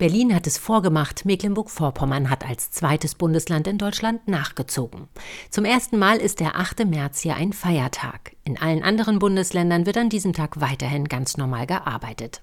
Berlin 0.00 0.34
hat 0.34 0.46
es 0.46 0.56
vorgemacht, 0.56 1.26
Mecklenburg-Vorpommern 1.26 2.30
hat 2.30 2.46
als 2.46 2.70
zweites 2.70 3.14
Bundesland 3.14 3.66
in 3.66 3.76
Deutschland 3.76 4.26
nachgezogen. 4.26 5.08
Zum 5.50 5.66
ersten 5.66 5.98
Mal 5.98 6.16
ist 6.16 6.40
der 6.40 6.56
8. 6.56 6.86
März 6.86 7.20
hier 7.20 7.36
ein 7.36 7.52
Feiertag. 7.52 8.34
In 8.44 8.56
allen 8.56 8.82
anderen 8.82 9.18
Bundesländern 9.18 9.84
wird 9.84 9.98
an 9.98 10.08
diesem 10.08 10.32
Tag 10.32 10.58
weiterhin 10.58 11.04
ganz 11.04 11.36
normal 11.36 11.66
gearbeitet. 11.66 12.40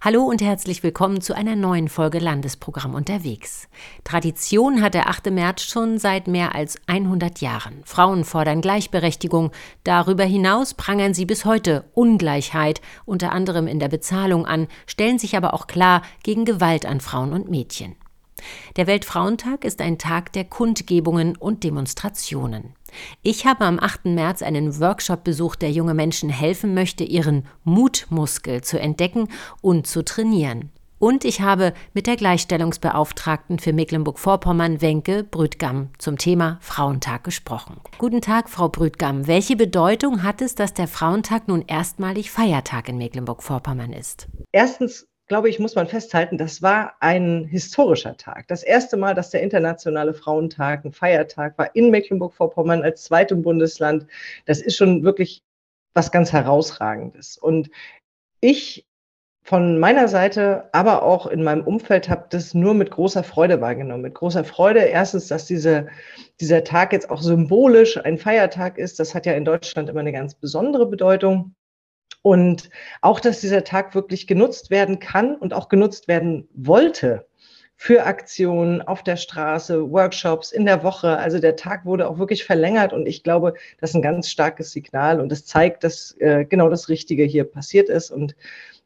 Hallo 0.00 0.22
und 0.24 0.42
herzlich 0.42 0.82
willkommen 0.82 1.20
zu 1.20 1.34
einer 1.34 1.56
neuen 1.56 1.88
Folge 1.88 2.18
Landesprogramm 2.18 2.94
unterwegs. 2.94 3.68
Tradition 4.04 4.82
hat 4.82 4.94
der 4.94 5.08
8. 5.08 5.30
März 5.30 5.62
schon 5.62 5.98
seit 5.98 6.28
mehr 6.28 6.54
als 6.54 6.76
100 6.86 7.40
Jahren. 7.40 7.82
Frauen 7.84 8.24
fordern 8.24 8.60
Gleichberechtigung. 8.60 9.50
Darüber 9.82 10.24
hinaus 10.24 10.74
prangern 10.74 11.14
sie 11.14 11.24
bis 11.24 11.44
heute 11.44 11.84
Ungleichheit, 11.94 12.80
unter 13.06 13.32
anderem 13.32 13.66
in 13.66 13.78
der 13.78 13.88
Bezahlung 13.88 14.44
an, 14.44 14.68
stellen 14.86 15.18
sich 15.18 15.36
aber 15.36 15.54
auch 15.54 15.66
klar 15.66 16.02
gegen 16.22 16.44
Gewalt 16.44 16.84
an 16.84 17.00
Frauen 17.00 17.32
und 17.32 17.50
Mädchen. 17.50 17.96
Der 18.76 18.86
Weltfrauentag 18.86 19.64
ist 19.64 19.80
ein 19.80 19.98
Tag 19.98 20.32
der 20.32 20.44
Kundgebungen 20.44 21.36
und 21.36 21.64
Demonstrationen. 21.64 22.74
Ich 23.22 23.46
habe 23.46 23.64
am 23.64 23.78
8. 23.80 24.06
März 24.06 24.42
einen 24.42 24.78
Workshop 24.80 25.24
besucht, 25.24 25.62
der 25.62 25.70
junge 25.70 25.94
Menschen 25.94 26.28
helfen 26.28 26.74
möchte, 26.74 27.04
ihren 27.04 27.46
Mutmuskel 27.64 28.62
zu 28.62 28.78
entdecken 28.80 29.28
und 29.60 29.86
zu 29.86 30.04
trainieren. 30.04 30.70
Und 30.98 31.24
ich 31.24 31.42
habe 31.42 31.74
mit 31.92 32.06
der 32.06 32.16
Gleichstellungsbeauftragten 32.16 33.58
für 33.58 33.72
Mecklenburg-Vorpommern, 33.74 34.80
Wenke 34.80 35.22
Brütgam, 35.22 35.90
zum 35.98 36.16
Thema 36.16 36.58
Frauentag 36.62 37.24
gesprochen. 37.24 37.76
Guten 37.98 38.22
Tag, 38.22 38.48
Frau 38.48 38.68
Brütgam. 38.70 39.26
Welche 39.26 39.54
Bedeutung 39.54 40.22
hat 40.22 40.40
es, 40.40 40.54
dass 40.54 40.72
der 40.72 40.88
Frauentag 40.88 41.46
nun 41.46 41.62
erstmalig 41.66 42.30
Feiertag 42.30 42.88
in 42.88 42.96
Mecklenburg-Vorpommern 42.96 43.92
ist? 43.92 44.28
Erstens 44.50 45.06
glaube 45.26 45.48
ich, 45.48 45.58
muss 45.58 45.74
man 45.74 45.88
festhalten, 45.88 46.38
das 46.38 46.62
war 46.62 46.94
ein 47.00 47.44
historischer 47.44 48.16
Tag. 48.16 48.46
Das 48.48 48.62
erste 48.62 48.96
Mal, 48.96 49.14
dass 49.14 49.30
der 49.30 49.42
Internationale 49.42 50.14
Frauentag 50.14 50.84
ein 50.84 50.92
Feiertag 50.92 51.56
war 51.58 51.74
in 51.74 51.90
Mecklenburg-Vorpommern 51.90 52.82
als 52.82 53.04
zweitem 53.04 53.42
Bundesland. 53.42 54.06
Das 54.44 54.60
ist 54.60 54.76
schon 54.76 55.02
wirklich 55.02 55.42
was 55.94 56.10
ganz 56.12 56.32
Herausragendes. 56.32 57.38
Und 57.38 57.70
ich 58.40 58.86
von 59.46 59.78
meiner 59.78 60.08
Seite, 60.08 60.70
aber 60.72 61.02
auch 61.02 61.26
in 61.26 61.42
meinem 61.42 61.64
Umfeld 61.64 62.08
habe 62.08 62.26
das 62.30 62.54
nur 62.54 62.72
mit 62.72 62.90
großer 62.90 63.22
Freude 63.22 63.60
wahrgenommen. 63.60 64.02
Mit 64.02 64.14
großer 64.14 64.42
Freude. 64.44 64.80
Erstens, 64.80 65.28
dass 65.28 65.44
diese, 65.46 65.88
dieser 66.40 66.64
Tag 66.64 66.92
jetzt 66.94 67.10
auch 67.10 67.20
symbolisch 67.20 67.98
ein 67.98 68.16
Feiertag 68.16 68.78
ist. 68.78 68.98
Das 69.00 69.14
hat 69.14 69.26
ja 69.26 69.34
in 69.34 69.44
Deutschland 69.44 69.90
immer 69.90 70.00
eine 70.00 70.12
ganz 70.12 70.34
besondere 70.34 70.86
Bedeutung. 70.86 71.54
Und 72.24 72.70
auch, 73.02 73.20
dass 73.20 73.42
dieser 73.42 73.64
Tag 73.64 73.94
wirklich 73.94 74.26
genutzt 74.26 74.70
werden 74.70 74.98
kann 74.98 75.36
und 75.36 75.52
auch 75.52 75.68
genutzt 75.68 76.08
werden 76.08 76.48
wollte 76.54 77.26
für 77.76 78.06
Aktionen 78.06 78.80
auf 78.80 79.02
der 79.02 79.18
Straße, 79.18 79.90
Workshops 79.90 80.50
in 80.50 80.64
der 80.64 80.82
Woche. 80.82 81.18
Also 81.18 81.38
der 81.38 81.54
Tag 81.54 81.84
wurde 81.84 82.08
auch 82.08 82.18
wirklich 82.18 82.44
verlängert 82.44 82.94
und 82.94 83.04
ich 83.04 83.24
glaube, 83.24 83.52
das 83.78 83.90
ist 83.90 83.96
ein 83.96 84.00
ganz 84.00 84.30
starkes 84.30 84.72
Signal 84.72 85.20
und 85.20 85.30
es 85.32 85.44
zeigt, 85.44 85.84
dass 85.84 86.16
äh, 86.18 86.46
genau 86.46 86.70
das 86.70 86.88
Richtige 86.88 87.24
hier 87.24 87.44
passiert 87.44 87.90
ist 87.90 88.10
und 88.10 88.34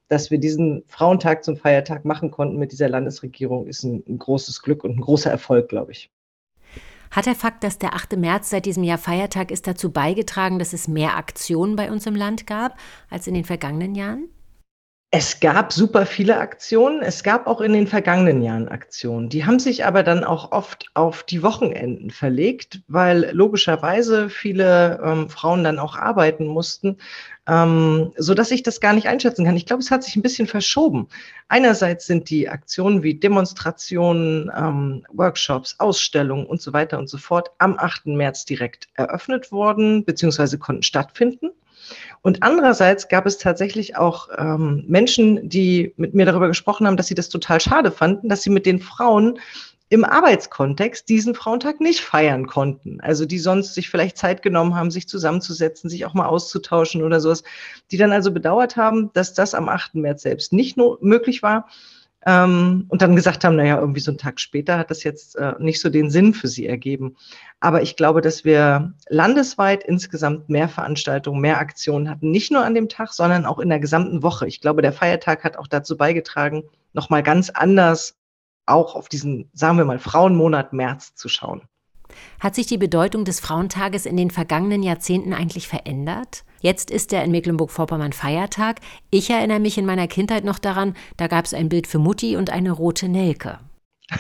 dass 0.09 0.33
wir 0.33 0.39
diesen 0.39 0.83
Frauentag 0.89 1.45
zum 1.45 1.57
Feiertag 1.57 2.05
machen 2.05 2.33
konnten 2.33 2.59
mit 2.59 2.73
dieser 2.73 2.89
Landesregierung, 2.89 3.69
ist 3.69 3.85
ein, 3.85 4.03
ein 4.09 4.19
großes 4.19 4.63
Glück 4.63 4.83
und 4.83 4.97
ein 4.97 5.01
großer 5.01 5.31
Erfolg, 5.31 5.69
glaube 5.69 5.93
ich. 5.93 6.11
Hat 7.11 7.27
der 7.27 7.35
Fakt, 7.35 7.65
dass 7.65 7.79
der 7.79 7.95
8. 7.95 8.17
März 8.17 8.51
seit 8.51 8.67
diesem 8.67 8.85
Jahr 8.85 8.99
Feiertag 8.99 9.51
ist, 9.51 9.67
dazu 9.67 9.91
beigetragen, 9.91 10.59
dass 10.59 10.73
es 10.73 10.89
mehr 10.89 11.17
Aktionen 11.17 11.77
bei 11.77 11.91
uns 11.91 12.07
im 12.07 12.15
Land 12.15 12.47
gab 12.47 12.79
als 13.11 13.27
in 13.27 13.35
den 13.35 13.45
vergangenen 13.45 13.95
Jahren? 13.95 14.29
Es 15.11 15.41
gab 15.41 15.73
super 15.73 16.05
viele 16.05 16.37
Aktionen. 16.37 17.01
Es 17.01 17.23
gab 17.23 17.47
auch 17.47 17.63
in 17.63 17.73
den 17.73 17.87
vergangenen 17.87 18.43
Jahren 18.43 18.69
Aktionen. 18.69 19.31
Die 19.31 19.47
haben 19.47 19.59
sich 19.59 19.87
aber 19.87 20.03
dann 20.03 20.23
auch 20.23 20.53
oft 20.53 20.91
auf 20.93 21.23
die 21.23 21.43
Wochenenden 21.43 22.11
verlegt, 22.11 22.83
weil 22.89 23.31
logischerweise 23.33 24.29
viele 24.29 25.01
ähm, 25.03 25.31
Frauen 25.31 25.65
dann 25.65 25.79
auch 25.79 25.97
arbeiten 25.97 26.47
mussten, 26.47 26.99
ähm, 27.47 28.13
so 28.19 28.35
dass 28.35 28.51
ich 28.51 28.63
das 28.63 28.81
gar 28.83 28.93
nicht 28.93 29.09
einschätzen 29.09 29.47
kann. 29.47 29.57
Ich 29.57 29.65
glaube, 29.65 29.81
es 29.81 29.91
hat 29.91 30.05
sich 30.05 30.15
ein 30.15 30.21
bisschen 30.21 30.47
verschoben. 30.47 31.09
Einerseits 31.49 32.07
sind 32.07 32.29
die 32.29 32.51
Aktionen 32.51 33.03
wie 33.03 33.15
Demonstrationen, 33.15 34.51
ähm, 34.55 35.07
Workshops, 35.11 35.77
Ausstellungen 35.79 36.45
und 36.45 36.61
so 36.61 36.75
weiter 36.75 36.99
und 36.99 37.09
so 37.09 37.17
fort 37.17 37.51
am 37.57 37.79
8. 37.79 38.09
März 38.09 38.45
direkt 38.45 38.89
eröffnet 38.93 39.53
worden, 39.53 40.05
beziehungsweise 40.05 40.59
konnten 40.59 40.83
stattfinden. 40.83 41.53
Und 42.23 42.43
andererseits 42.43 43.09
gab 43.09 43.27
es 43.27 43.39
tatsächlich 43.39 43.97
auch 43.97 44.29
ähm, 44.37 44.85
Menschen, 44.89 45.49
die 45.49 45.95
mit 45.97 46.15
mir 46.15 46.27
darüber 46.27 46.49
gesprochen 46.49 46.87
haben, 46.87 46.97
dass 46.97 47.07
sie 47.07 47.15
das 47.15 47.29
total 47.29 47.61
schade 47.61 47.91
fanden, 47.91 48.29
dass 48.29 48.43
sie 48.43 48.51
mit 48.51 48.67
den 48.67 48.81
Frauen 48.81 49.39
im 49.91 50.05
Arbeitskontext 50.05 51.09
diesen 51.09 51.35
Frauentag 51.35 51.81
nicht 51.81 52.01
feiern 52.01 52.47
konnten. 52.47 53.01
Also 53.01 53.25
die 53.25 53.39
sonst 53.39 53.75
sich 53.75 53.89
vielleicht 53.89 54.19
Zeit 54.19 54.43
genommen 54.43 54.75
haben, 54.75 54.91
sich 54.91 55.09
zusammenzusetzen, 55.09 55.89
sich 55.89 56.05
auch 56.05 56.13
mal 56.13 56.27
auszutauschen 56.27 57.03
oder 57.03 57.21
sowas, 57.21 57.43
die 57.91 57.97
dann 57.97 58.13
also 58.13 58.31
bedauert 58.31 58.77
haben, 58.77 59.11
dass 59.15 59.33
das 59.33 59.55
am 59.55 59.69
8. 59.69 59.95
März 59.95 60.23
selbst 60.23 60.53
nicht 60.53 60.77
möglich 60.77 61.43
war 61.43 61.69
ähm, 62.27 62.87
und 62.89 63.01
dann 63.01 63.17
gesagt 63.17 63.45
haben, 63.45 63.57
naja, 63.57 63.79
irgendwie 63.79 64.01
so 64.01 64.11
einen 64.11 64.19
Tag 64.19 64.41
später 64.41 64.79
hat 64.79 64.91
das 64.91 65.05
jetzt 65.05 65.37
äh, 65.37 65.55
nicht 65.59 65.81
so 65.81 65.89
den 65.89 66.11
Sinn 66.11 66.35
für 66.35 66.49
sie 66.49 66.67
ergeben. 66.67 67.17
Aber 67.61 67.83
ich 67.83 67.97
glaube, 67.97 68.21
dass 68.21 68.45
wir 68.45 68.93
landesweit 69.09 69.85
insgesamt 69.85 70.49
mehr 70.49 70.69
Veranstaltungen, 70.69 71.41
mehr 71.41 71.59
Aktionen 71.59 72.11
hatten, 72.11 72.31
nicht 72.31 72.51
nur 72.51 72.65
an 72.65 72.75
dem 72.75 72.89
Tag, 72.89 73.13
sondern 73.13 73.47
auch 73.47 73.59
in 73.59 73.69
der 73.69 73.81
gesamten 73.81 74.23
Woche. 74.23 74.47
Ich 74.47 74.61
glaube, 74.61 74.83
der 74.83 74.93
Feiertag 74.93 75.45
hat 75.45 75.57
auch 75.57 75.69
dazu 75.69 75.97
beigetragen, 75.97 76.65
nochmal 76.93 77.23
ganz 77.23 77.51
anders 77.51 78.17
auch 78.67 78.95
auf 78.95 79.09
diesen, 79.09 79.49
sagen 79.55 79.79
wir 79.79 79.85
mal, 79.85 79.99
Frauenmonat 79.99 80.73
März 80.73 81.15
zu 81.15 81.29
schauen. 81.29 81.63
Hat 82.41 82.55
sich 82.55 82.67
die 82.67 82.79
Bedeutung 82.79 83.25
des 83.25 83.41
Frauentages 83.41 84.07
in 84.07 84.17
den 84.17 84.31
vergangenen 84.31 84.83
Jahrzehnten 84.83 85.33
eigentlich 85.33 85.69
verändert? 85.69 86.45
Jetzt 86.61 86.91
ist 86.91 87.13
er 87.13 87.25
in 87.25 87.31
Mecklenburg-Vorpommern 87.31 88.13
Feiertag. 88.13 88.81
Ich 89.11 89.31
erinnere 89.31 89.61
mich 89.61 89.79
in 89.79 89.87
meiner 89.87 90.09
Kindheit 90.09 90.45
noch 90.45 90.59
daran, 90.59 90.95
da 91.17 91.27
gab 91.27 91.45
es 91.45 91.55
ein 91.55 91.69
Bild 91.69 91.87
für 91.87 91.99
Mutti 91.99 92.37
und 92.37 92.51
eine 92.51 92.73
rote 92.73 93.09
Nelke. 93.09 93.59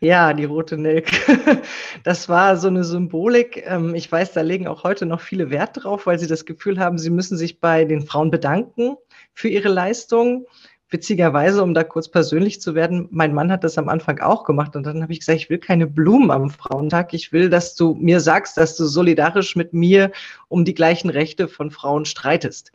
Ja, 0.00 0.32
die 0.32 0.44
rote 0.44 0.76
Nelke. 0.76 1.62
Das 2.02 2.28
war 2.28 2.56
so 2.56 2.68
eine 2.68 2.84
Symbolik. 2.84 3.64
Ähm, 3.66 3.94
ich 3.94 4.10
weiß, 4.10 4.32
da 4.32 4.40
legen 4.40 4.66
auch 4.66 4.84
heute 4.84 5.06
noch 5.06 5.20
viele 5.20 5.50
Wert 5.50 5.84
drauf, 5.84 6.06
weil 6.06 6.18
sie 6.18 6.26
das 6.26 6.44
Gefühl 6.44 6.78
haben, 6.78 6.98
sie 6.98 7.10
müssen 7.10 7.36
sich 7.36 7.60
bei 7.60 7.84
den 7.84 8.02
Frauen 8.02 8.30
bedanken 8.30 8.96
für 9.32 9.48
ihre 9.48 9.68
Leistung 9.68 10.46
witzigerweise, 10.88 11.62
um 11.62 11.74
da 11.74 11.82
kurz 11.82 12.08
persönlich 12.08 12.60
zu 12.60 12.74
werden, 12.74 13.08
mein 13.10 13.34
Mann 13.34 13.50
hat 13.50 13.64
das 13.64 13.78
am 13.78 13.88
Anfang 13.88 14.20
auch 14.20 14.44
gemacht 14.44 14.76
und 14.76 14.84
dann 14.84 15.02
habe 15.02 15.12
ich 15.12 15.20
gesagt, 15.20 15.38
ich 15.38 15.50
will 15.50 15.58
keine 15.58 15.86
Blumen 15.86 16.30
am 16.30 16.50
Frauentag. 16.50 17.12
Ich 17.12 17.32
will, 17.32 17.50
dass 17.50 17.74
du 17.74 17.94
mir 17.94 18.20
sagst, 18.20 18.56
dass 18.56 18.76
du 18.76 18.84
solidarisch 18.84 19.56
mit 19.56 19.72
mir 19.72 20.12
um 20.48 20.64
die 20.64 20.74
gleichen 20.74 21.10
Rechte 21.10 21.48
von 21.48 21.70
Frauen 21.70 22.04
streitest. 22.04 22.72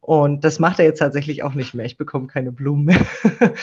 Und 0.00 0.44
das 0.44 0.58
macht 0.58 0.78
er 0.78 0.86
jetzt 0.86 1.00
tatsächlich 1.00 1.42
auch 1.42 1.54
nicht 1.54 1.74
mehr. 1.74 1.86
Ich 1.86 1.96
bekomme 1.96 2.26
keine 2.26 2.52
Blumen 2.52 2.84
mehr. 2.84 3.04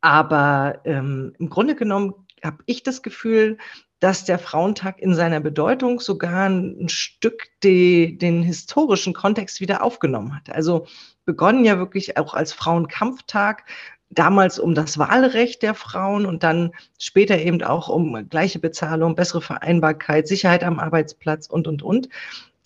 Aber 0.00 0.80
ähm, 0.84 1.32
im 1.38 1.48
Grunde 1.48 1.74
genommen 1.74 2.14
habe 2.44 2.58
ich 2.66 2.82
das 2.82 3.02
Gefühl, 3.02 3.58
dass 4.02 4.24
der 4.24 4.40
Frauentag 4.40 4.98
in 4.98 5.14
seiner 5.14 5.38
Bedeutung 5.38 6.00
sogar 6.00 6.48
ein 6.48 6.88
Stück 6.88 7.44
die, 7.62 8.18
den 8.18 8.42
historischen 8.42 9.14
Kontext 9.14 9.60
wieder 9.60 9.84
aufgenommen 9.84 10.34
hat. 10.34 10.50
Also 10.50 10.86
begonnen 11.24 11.64
ja 11.64 11.78
wirklich 11.78 12.16
auch 12.16 12.34
als 12.34 12.52
Frauenkampftag, 12.52 13.62
damals 14.10 14.58
um 14.58 14.74
das 14.74 14.98
Wahlrecht 14.98 15.62
der 15.62 15.74
Frauen 15.74 16.26
und 16.26 16.42
dann 16.42 16.72
später 16.98 17.38
eben 17.38 17.62
auch 17.62 17.88
um 17.88 18.28
gleiche 18.28 18.58
Bezahlung, 18.58 19.14
bessere 19.14 19.40
Vereinbarkeit, 19.40 20.26
Sicherheit 20.26 20.64
am 20.64 20.80
Arbeitsplatz 20.80 21.46
und, 21.46 21.68
und, 21.68 21.84
und. 21.84 22.08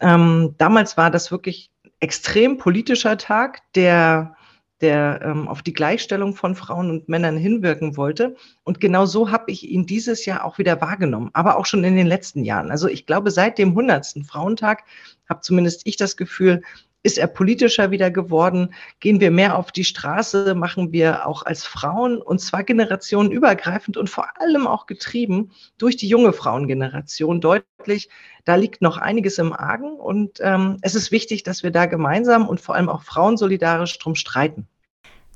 Ähm, 0.00 0.54
damals 0.56 0.96
war 0.96 1.10
das 1.10 1.30
wirklich 1.30 1.70
extrem 2.00 2.56
politischer 2.56 3.18
Tag, 3.18 3.60
der 3.74 4.36
der 4.80 5.20
ähm, 5.22 5.48
auf 5.48 5.62
die 5.62 5.72
Gleichstellung 5.72 6.34
von 6.34 6.54
Frauen 6.54 6.90
und 6.90 7.08
Männern 7.08 7.36
hinwirken 7.36 7.96
wollte. 7.96 8.36
Und 8.62 8.80
genau 8.80 9.06
so 9.06 9.30
habe 9.30 9.50
ich 9.50 9.68
ihn 9.68 9.86
dieses 9.86 10.26
Jahr 10.26 10.44
auch 10.44 10.58
wieder 10.58 10.80
wahrgenommen, 10.80 11.30
aber 11.32 11.56
auch 11.56 11.66
schon 11.66 11.84
in 11.84 11.96
den 11.96 12.06
letzten 12.06 12.44
Jahren. 12.44 12.70
Also 12.70 12.88
ich 12.88 13.06
glaube, 13.06 13.30
seit 13.30 13.58
dem 13.58 13.70
100. 13.70 14.18
Frauentag 14.26 14.84
habe 15.28 15.40
zumindest 15.40 15.86
ich 15.86 15.96
das 15.96 16.16
Gefühl, 16.16 16.62
ist 17.06 17.18
er 17.18 17.28
politischer 17.28 17.92
wieder 17.92 18.10
geworden? 18.10 18.74
Gehen 18.98 19.20
wir 19.20 19.30
mehr 19.30 19.56
auf 19.56 19.70
die 19.70 19.84
Straße? 19.84 20.56
Machen 20.56 20.90
wir 20.90 21.24
auch 21.24 21.44
als 21.46 21.64
Frauen 21.64 22.20
und 22.20 22.40
zwar 22.40 22.64
generationenübergreifend 22.64 23.96
und 23.96 24.10
vor 24.10 24.28
allem 24.40 24.66
auch 24.66 24.86
getrieben 24.86 25.52
durch 25.78 25.96
die 25.96 26.08
junge 26.08 26.32
Frauengeneration 26.32 27.40
deutlich. 27.40 28.10
Da 28.44 28.56
liegt 28.56 28.82
noch 28.82 28.96
einiges 28.96 29.38
im 29.38 29.52
Argen 29.52 29.92
und 29.92 30.40
ähm, 30.40 30.78
es 30.82 30.96
ist 30.96 31.12
wichtig, 31.12 31.44
dass 31.44 31.62
wir 31.62 31.70
da 31.70 31.86
gemeinsam 31.86 32.48
und 32.48 32.60
vor 32.60 32.74
allem 32.74 32.88
auch 32.88 33.04
frauensolidarisch 33.04 33.96
drum 34.00 34.16
streiten. 34.16 34.66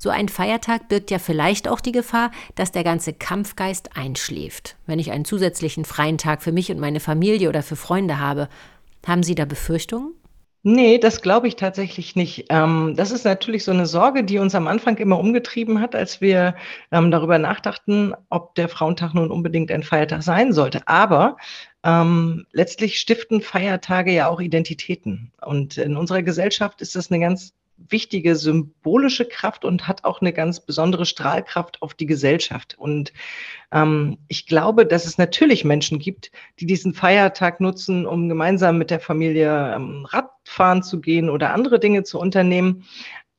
So 0.03 0.09
ein 0.09 0.31
Feiertag 0.31 0.89
birgt 0.89 1.11
ja 1.11 1.19
vielleicht 1.19 1.69
auch 1.69 1.79
die 1.79 1.93
Gefahr, 1.93 2.31
dass 2.55 2.73
der 2.73 2.85
ganze 2.85 3.13
Kampfgeist 3.13 3.99
einschläft. 3.99 4.77
Wenn 4.87 4.99
ich 4.99 5.13
einen 5.13 5.27
zusätzlichen 5.27 5.85
freien 5.85 6.17
Tag 6.17 6.43
für 6.43 6.53
mich 6.53 6.71
und 6.71 6.81
meine 6.81 7.01
Familie 7.01 7.51
oder 7.51 7.63
für 7.63 7.77
Freunde 7.77 8.19
habe, 8.19 8.49
haben 9.07 9.23
Sie 9.23 9.35
da 9.35 9.45
Befürchtungen? 9.45 10.15
Nee, 10.63 10.97
das 10.97 11.21
glaube 11.21 11.49
ich 11.49 11.57
tatsächlich 11.57 12.17
nicht. 12.17 12.47
Ähm, 12.49 12.95
das 12.97 13.11
ist 13.11 13.27
natürlich 13.27 13.63
so 13.63 13.73
eine 13.73 13.85
Sorge, 13.85 14.25
die 14.25 14.39
uns 14.39 14.55
am 14.55 14.69
Anfang 14.69 14.97
immer 14.97 15.19
umgetrieben 15.19 15.83
hat, 15.83 15.95
als 15.95 16.23
wir 16.23 16.55
ähm, 16.93 17.11
darüber 17.11 17.39
nachdachten, 17.39 18.15
ob 18.31 18.55
der 18.55 18.71
Frauentag 18.71 19.13
nun 19.13 19.31
unbedingt 19.31 19.71
ein 19.71 19.83
Feiertag 19.83 20.23
sein 20.23 20.55
sollte. 20.55 20.89
Aber 20.89 21.37
ähm, 21.85 22.47
letztlich 22.53 22.99
stiften 23.01 23.43
Feiertage 23.43 24.13
ja 24.13 24.29
auch 24.29 24.41
Identitäten. 24.41 25.31
Und 25.43 25.77
in 25.77 25.99
unserer 25.99 26.23
Gesellschaft 26.23 26.81
ist 26.81 26.97
das 26.97 27.11
eine 27.11 27.21
ganz 27.21 27.53
wichtige 27.89 28.37
symbolische 28.37 29.25
Kraft 29.25 29.65
und 29.65 29.89
hat 29.89 30.05
auch 30.05 30.21
eine 30.21 30.33
ganz 30.33 30.61
besondere 30.61 31.07
Strahlkraft 31.07 31.83
auf 31.83 31.95
die 31.95 32.07
Gesellschaft. 32.07 32.77
Und 32.79 33.13
ähm, 33.73 34.19
ich 34.29 34.47
glaube, 34.47 34.87
dass 34.87 35.07
es 35.07 35.19
natürlich 35.19 35.65
Menschen 35.65 35.99
gibt, 35.99 36.31
die 36.59 36.67
diesen 36.67 36.95
Feiertag 36.95 37.61
nutzen, 37.61 38.07
um 38.07 38.29
gemeinsam 38.29 38.79
mit 38.79 38.91
der 38.91 39.01
Familie 39.01 39.75
ähm, 39.75 40.05
Radfahren 40.05 40.83
zu 40.83 41.01
gehen 41.01 41.31
oder 41.31 41.53
andere 41.53 41.81
Dinge 41.81 42.03
zu 42.03 42.19
unternehmen. 42.19 42.85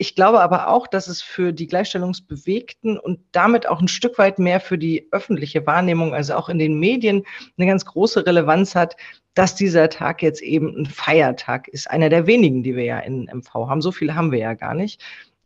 Ich 0.02 0.16
glaube 0.16 0.42
aber 0.42 0.70
auch, 0.70 0.88
dass 0.88 1.08
es 1.08 1.22
für 1.22 1.54
die 1.54 1.68
Gleichstellungsbewegten 1.68 2.98
und 2.98 3.20
damit 3.34 3.68
auch 3.68 3.82
ein 3.82 3.88
Stück 3.88 4.18
weit 4.18 4.40
mehr 4.40 4.60
für 4.60 4.80
die 4.80 5.08
öffentliche 5.12 5.68
Wahrnehmung, 5.68 6.16
also 6.16 6.34
auch 6.34 6.50
in 6.50 6.58
den 6.58 6.80
Medien, 6.80 7.24
eine 7.56 7.68
ganz 7.68 7.86
große 7.86 8.26
Relevanz 8.26 8.74
hat, 8.74 8.96
dass 9.34 9.56
dieser 9.56 9.90
Tag 9.90 10.22
jetzt 10.22 10.42
eben 10.42 10.76
ein 10.78 10.86
Feiertag 10.86 11.68
ist. 11.68 11.90
Einer 11.90 12.10
der 12.10 12.28
wenigen, 12.28 12.64
die 12.64 12.76
wir 12.76 12.84
ja 12.84 13.00
in 13.00 13.30
MV 13.34 13.54
haben. 13.54 13.82
So 13.82 13.92
viele 13.92 14.16
haben 14.16 14.32
wir 14.32 14.40
ja 14.40 14.54
gar 14.54 14.74
nicht. 14.74 15.02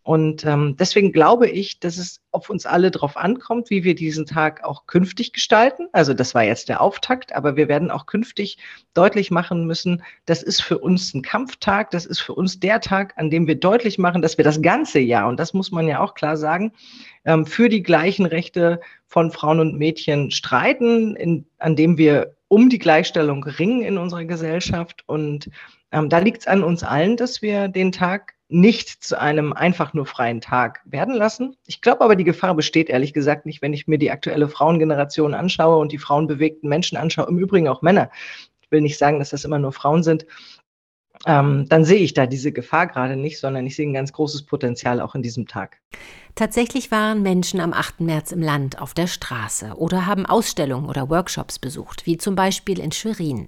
Und 0.05 0.45
ähm, 0.45 0.75
deswegen 0.77 1.11
glaube 1.11 1.49
ich, 1.49 1.79
dass 1.79 1.97
es 1.97 2.21
auf 2.29 2.51
uns 2.51 2.67
alle 2.67 2.91
drauf 2.91 3.17
ankommt, 3.17 3.71
wie 3.71 3.83
wir 3.83 3.95
diesen 3.95 4.27
Tag 4.27 4.63
auch 4.63 4.85
künftig 4.85 5.33
gestalten. 5.33 5.87
Also 5.93 6.13
das 6.13 6.35
war 6.35 6.43
jetzt 6.43 6.69
der 6.69 6.79
Auftakt, 6.79 7.33
aber 7.33 7.55
wir 7.55 7.67
werden 7.67 7.89
auch 7.89 8.05
künftig 8.05 8.59
deutlich 8.93 9.31
machen 9.31 9.65
müssen, 9.65 10.03
das 10.27 10.43
ist 10.43 10.61
für 10.61 10.77
uns 10.77 11.15
ein 11.15 11.23
Kampftag, 11.23 11.89
das 11.89 12.05
ist 12.05 12.19
für 12.19 12.33
uns 12.33 12.59
der 12.59 12.81
Tag, 12.81 13.13
an 13.17 13.31
dem 13.31 13.47
wir 13.47 13.55
deutlich 13.55 13.97
machen, 13.97 14.21
dass 14.21 14.38
wir 14.38 14.45
das 14.45 14.61
ganze 14.61 14.99
Jahr, 14.99 15.27
und 15.27 15.39
das 15.39 15.55
muss 15.55 15.71
man 15.71 15.88
ja 15.88 15.99
auch 16.01 16.13
klar 16.13 16.38
sagen, 16.38 16.71
ähm, 17.25 17.47
für 17.47 17.67
die 17.67 17.81
gleichen 17.81 18.27
Rechte 18.27 18.81
von 19.07 19.31
Frauen 19.31 19.59
und 19.59 19.79
Mädchen 19.79 20.29
streiten, 20.29 21.15
in, 21.15 21.47
an 21.57 21.75
dem 21.75 21.97
wir 21.97 22.34
um 22.47 22.69
die 22.69 22.80
Gleichstellung 22.80 23.44
ringen 23.44 23.81
in 23.81 23.97
unserer 23.97 24.25
Gesellschaft. 24.25 25.03
Und 25.07 25.50
ähm, 25.92 26.09
da 26.09 26.19
liegt 26.19 26.42
es 26.42 26.47
an 26.47 26.63
uns 26.63 26.83
allen, 26.83 27.18
dass 27.18 27.42
wir 27.42 27.68
den 27.68 27.92
Tag 27.92 28.36
nicht 28.47 29.03
zu 29.03 29.19
einem 29.19 29.53
einfach 29.53 29.94
nur 29.94 30.06
freien 30.06 30.39
Tag 30.39 30.81
werden 30.86 31.15
lassen. 31.15 31.56
Ich 31.65 31.81
glaube 31.81 32.01
aber, 32.03 32.15
die 32.15 32.24
Gefahr 32.24 32.53
besteht 32.56 32.89
ehrlich 32.89 33.13
gesagt 33.13 33.45
nicht, 33.45 33.62
wenn 33.62 33.74
ich 33.74 33.88
mir 33.88 33.97
die 33.97 34.12
aktuelle 34.12 34.47
Frauengeneration 34.47 35.33
anschaue 35.33 35.77
und 35.77 35.92
die 35.92 35.97
frauenbewegten 35.97 36.69
Menschen 36.69 36.97
anschaue, 36.97 37.27
im 37.27 37.39
Übrigen 37.39 37.68
auch 37.68 37.81
Männer. 37.81 38.12
Ich 38.62 38.69
will 38.71 38.81
nicht 38.81 38.98
sagen, 38.98 39.19
dass 39.19 39.31
das 39.31 39.45
immer 39.45 39.59
nur 39.59 39.71
Frauen 39.71 40.03
sind. 40.03 40.25
Ähm, 41.25 41.66
dann 41.69 41.86
sehe 41.86 42.00
ich 42.00 42.13
da 42.13 42.27
diese 42.27 42.51
Gefahr 42.51 42.88
gerade 42.88 43.16
nicht, 43.16 43.39
sondern 43.39 43.66
ich 43.66 43.75
sehe 43.75 43.88
ein 43.88 43.94
ganz 43.94 44.13
großes 44.13 44.44
Potenzial 44.44 45.01
auch 45.01 45.16
in 45.16 45.24
diesem 45.24 45.48
Tag. 45.48 45.80
Tatsächlich 46.36 46.92
waren 46.92 47.24
Menschen 47.24 47.62
am 47.62 47.72
8. 47.72 48.01
März 48.01 48.33
im 48.33 48.42
Land 48.42 48.81
auf 48.81 48.94
der 48.94 49.07
Straße 49.07 49.74
oder 49.77 50.06
haben 50.06 50.25
Ausstellungen 50.25 50.89
oder 50.89 51.10
Workshops 51.10 51.60
besucht, 51.60 52.06
wie 52.06 52.18
zum 52.18 52.36
Beispiel 52.36 52.80
in 52.80 52.92
Schwerin. 52.92 53.48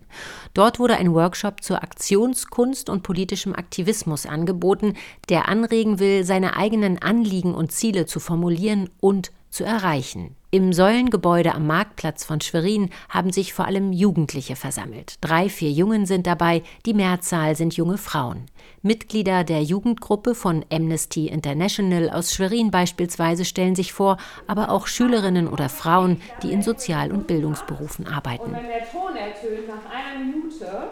Dort 0.53 0.79
wurde 0.79 0.95
ein 0.95 1.13
Workshop 1.13 1.61
zur 1.61 1.83
Aktionskunst 1.83 2.89
und 2.89 3.03
politischem 3.03 3.53
Aktivismus 3.53 4.25
angeboten, 4.25 4.93
der 5.27 5.49
anregen 5.49 5.99
will, 5.99 6.23
seine 6.23 6.55
eigenen 6.55 7.01
Anliegen 7.01 7.53
und 7.53 7.73
Ziele 7.73 8.05
zu 8.05 8.21
formulieren 8.21 8.89
und 9.01 9.31
zu 9.57 9.63
erreichen. 9.63 10.35
Im 10.51 10.71
Säulengebäude 10.71 11.55
am 11.55 11.65
Marktplatz 11.65 12.23
von 12.23 12.39
Schwerin 12.41 12.91
haben 13.09 13.33
sich 13.33 13.53
vor 13.53 13.65
allem 13.65 13.91
Jugendliche 13.91 14.55
versammelt. 14.55 15.15
Drei, 15.19 15.49
vier 15.49 15.71
Jungen 15.71 16.05
sind 16.05 16.27
dabei, 16.27 16.61
die 16.85 16.93
Mehrzahl 16.93 17.55
sind 17.55 17.75
junge 17.75 17.97
Frauen. 17.97 18.45
Mitglieder 18.83 19.43
der 19.43 19.63
Jugendgruppe 19.63 20.35
von 20.35 20.63
Amnesty 20.71 21.27
International 21.27 22.11
aus 22.11 22.33
Schwerin 22.33 22.69
beispielsweise 22.69 23.45
stellen 23.45 23.75
sich 23.75 23.93
vor, 23.93 24.17
aber 24.45 24.69
auch 24.69 24.85
Schülerinnen 24.85 25.47
oder 25.47 25.69
Frauen, 25.69 26.21
die 26.43 26.53
in 26.53 26.61
Sozial- 26.61 27.11
und 27.11 27.25
Bildungsberufen 27.25 28.07
arbeiten. 28.07 28.51
Und 28.51 28.57
wenn 28.57 28.67
der 28.67 28.91
Ton 28.91 29.15
ertönt 29.15 29.67
nach 29.67 29.91
einer 29.91 30.23
Minute, 30.23 30.91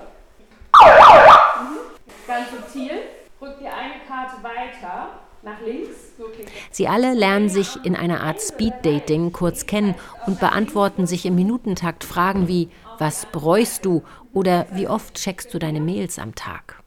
ganz 2.27 2.49
subtil, 2.49 2.91
rückt 3.39 3.61
ihr 3.61 3.71
eine 3.71 4.03
Karte 4.07 4.43
weiter. 4.43 5.24
Sie 6.71 6.87
alle 6.87 7.13
lernen 7.13 7.49
sich 7.49 7.77
in 7.83 7.95
einer 7.95 8.21
Art 8.21 8.41
Speed-Dating 8.41 9.31
kurz 9.31 9.65
kennen 9.65 9.95
und 10.25 10.39
beantworten 10.39 11.07
sich 11.07 11.25
im 11.25 11.35
Minutentakt 11.35 12.03
Fragen 12.03 12.47
wie, 12.47 12.69
was 12.97 13.27
bräuchst 13.31 13.85
du 13.85 14.03
oder 14.33 14.67
wie 14.71 14.87
oft 14.87 15.15
checkst 15.15 15.53
du 15.53 15.59
deine 15.59 15.81
Mails 15.81 16.19
am 16.19 16.35
Tag? 16.35 16.81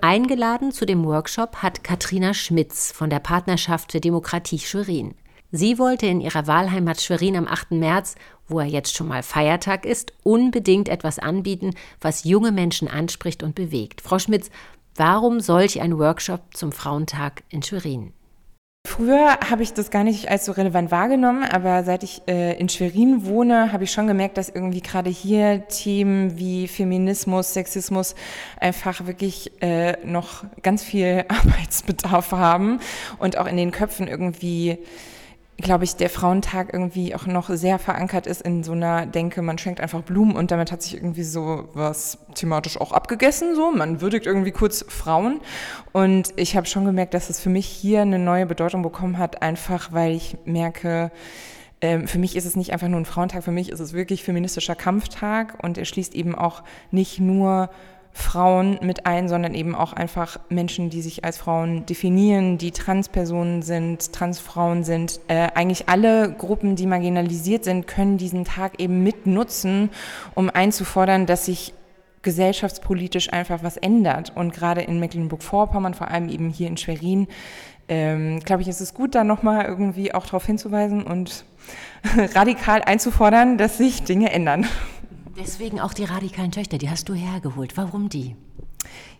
Eingeladen 0.00 0.70
zu 0.70 0.86
dem 0.86 1.04
Workshop 1.04 1.56
hat 1.56 1.82
Katrina 1.82 2.32
Schmitz 2.34 2.92
von 2.92 3.10
der 3.10 3.18
Partnerschaft 3.18 3.92
für 3.92 4.00
Demokratie 4.00 4.58
Schwerin. 4.58 5.14
Sie 5.50 5.78
wollte 5.78 6.06
in 6.06 6.20
ihrer 6.20 6.46
Wahlheimat 6.46 7.00
Schwerin 7.00 7.36
am 7.36 7.48
8. 7.48 7.72
März, 7.72 8.16
wo 8.48 8.60
er 8.60 8.66
jetzt 8.66 8.94
schon 8.94 9.08
mal 9.08 9.22
Feiertag 9.22 9.86
ist, 9.86 10.12
unbedingt 10.22 10.88
etwas 10.88 11.18
anbieten, 11.18 11.74
was 12.00 12.24
junge 12.24 12.52
Menschen 12.52 12.86
anspricht 12.86 13.42
und 13.42 13.54
bewegt. 13.54 14.02
Frau 14.02 14.18
Schmitz, 14.18 14.50
warum 14.98 15.40
solch 15.40 15.80
ein 15.80 15.98
Workshop 15.98 16.40
zum 16.54 16.72
Frauentag 16.72 17.42
in 17.48 17.62
Schwerin? 17.62 18.12
Früher 18.86 19.38
habe 19.50 19.62
ich 19.62 19.74
das 19.74 19.90
gar 19.90 20.02
nicht 20.02 20.30
als 20.30 20.46
so 20.46 20.52
relevant 20.52 20.90
wahrgenommen, 20.90 21.44
aber 21.44 21.84
seit 21.84 22.02
ich 22.04 22.22
äh, 22.26 22.58
in 22.58 22.68
Schwerin 22.68 23.26
wohne, 23.26 23.72
habe 23.72 23.84
ich 23.84 23.92
schon 23.92 24.06
gemerkt, 24.06 24.38
dass 24.38 24.48
irgendwie 24.48 24.80
gerade 24.80 25.10
hier 25.10 25.68
Themen 25.68 26.38
wie 26.38 26.68
Feminismus, 26.68 27.52
Sexismus 27.52 28.14
einfach 28.58 29.06
wirklich 29.06 29.52
äh, 29.60 29.98
noch 30.06 30.44
ganz 30.62 30.82
viel 30.82 31.26
Arbeitsbedarf 31.28 32.32
haben 32.32 32.80
und 33.18 33.36
auch 33.36 33.46
in 33.46 33.58
den 33.58 33.72
Köpfen 33.72 34.08
irgendwie 34.08 34.78
glaube 35.58 35.84
ich, 35.84 35.96
der 35.96 36.08
Frauentag 36.08 36.72
irgendwie 36.72 37.14
auch 37.16 37.26
noch 37.26 37.50
sehr 37.50 37.80
verankert 37.80 38.26
ist 38.28 38.42
in 38.42 38.62
so 38.62 38.72
einer 38.72 39.06
Denke, 39.06 39.42
man 39.42 39.58
schenkt 39.58 39.80
einfach 39.80 40.02
Blumen 40.02 40.36
und 40.36 40.52
damit 40.52 40.70
hat 40.70 40.82
sich 40.82 40.94
irgendwie 40.94 41.24
so 41.24 41.68
was 41.74 42.18
thematisch 42.34 42.80
auch 42.80 42.92
abgegessen, 42.92 43.56
so. 43.56 43.72
Man 43.72 44.00
würdigt 44.00 44.26
irgendwie 44.26 44.52
kurz 44.52 44.84
Frauen. 44.88 45.40
Und 45.92 46.32
ich 46.36 46.56
habe 46.56 46.66
schon 46.66 46.84
gemerkt, 46.84 47.12
dass 47.12 47.28
es 47.28 47.40
für 47.40 47.50
mich 47.50 47.66
hier 47.66 48.02
eine 48.02 48.20
neue 48.20 48.46
Bedeutung 48.46 48.82
bekommen 48.82 49.18
hat, 49.18 49.42
einfach 49.42 49.92
weil 49.92 50.12
ich 50.12 50.36
merke, 50.44 51.10
ähm, 51.80 52.06
für 52.06 52.18
mich 52.18 52.36
ist 52.36 52.44
es 52.44 52.54
nicht 52.54 52.72
einfach 52.72 52.88
nur 52.88 53.00
ein 53.00 53.04
Frauentag, 53.04 53.42
für 53.42 53.50
mich 53.50 53.70
ist 53.70 53.80
es 53.80 53.92
wirklich 53.92 54.22
feministischer 54.22 54.76
Kampftag 54.76 55.58
und 55.62 55.76
er 55.76 55.84
schließt 55.84 56.14
eben 56.14 56.36
auch 56.36 56.62
nicht 56.92 57.18
nur 57.18 57.70
Frauen 58.12 58.78
mit 58.82 59.06
ein, 59.06 59.28
sondern 59.28 59.54
eben 59.54 59.74
auch 59.74 59.92
einfach 59.92 60.38
Menschen, 60.48 60.90
die 60.90 61.02
sich 61.02 61.24
als 61.24 61.38
Frauen 61.38 61.86
definieren, 61.86 62.58
die 62.58 62.72
Transpersonen 62.72 63.62
sind, 63.62 64.12
Transfrauen 64.12 64.82
sind. 64.82 65.20
Äh, 65.28 65.48
eigentlich 65.54 65.88
alle 65.88 66.32
Gruppen, 66.32 66.74
die 66.74 66.86
marginalisiert 66.86 67.64
sind, 67.64 67.86
können 67.86 68.18
diesen 68.18 68.44
Tag 68.44 68.80
eben 68.80 69.02
mitnutzen, 69.02 69.90
um 70.34 70.50
einzufordern, 70.50 71.26
dass 71.26 71.46
sich 71.46 71.74
gesellschaftspolitisch 72.22 73.32
einfach 73.32 73.62
was 73.62 73.76
ändert. 73.76 74.32
Und 74.34 74.52
gerade 74.52 74.82
in 74.82 74.98
Mecklenburg-Vorpommern, 74.98 75.94
vor 75.94 76.08
allem 76.08 76.28
eben 76.28 76.50
hier 76.50 76.66
in 76.66 76.76
Schwerin, 76.76 77.28
ähm, 77.88 78.40
glaube 78.40 78.62
ich, 78.62 78.68
ist 78.68 78.80
es 78.80 78.92
gut, 78.94 79.14
da 79.14 79.24
nochmal 79.24 79.64
irgendwie 79.64 80.12
auch 80.12 80.26
darauf 80.26 80.44
hinzuweisen 80.44 81.04
und 81.04 81.44
radikal 82.34 82.82
einzufordern, 82.82 83.56
dass 83.58 83.78
sich 83.78 84.02
Dinge 84.02 84.30
ändern. 84.30 84.66
Deswegen 85.38 85.78
auch 85.80 85.94
die 85.94 86.04
radikalen 86.04 86.50
Töchter, 86.50 86.78
die 86.78 86.90
hast 86.90 87.08
du 87.08 87.14
hergeholt. 87.14 87.76
Warum 87.76 88.08
die? 88.08 88.34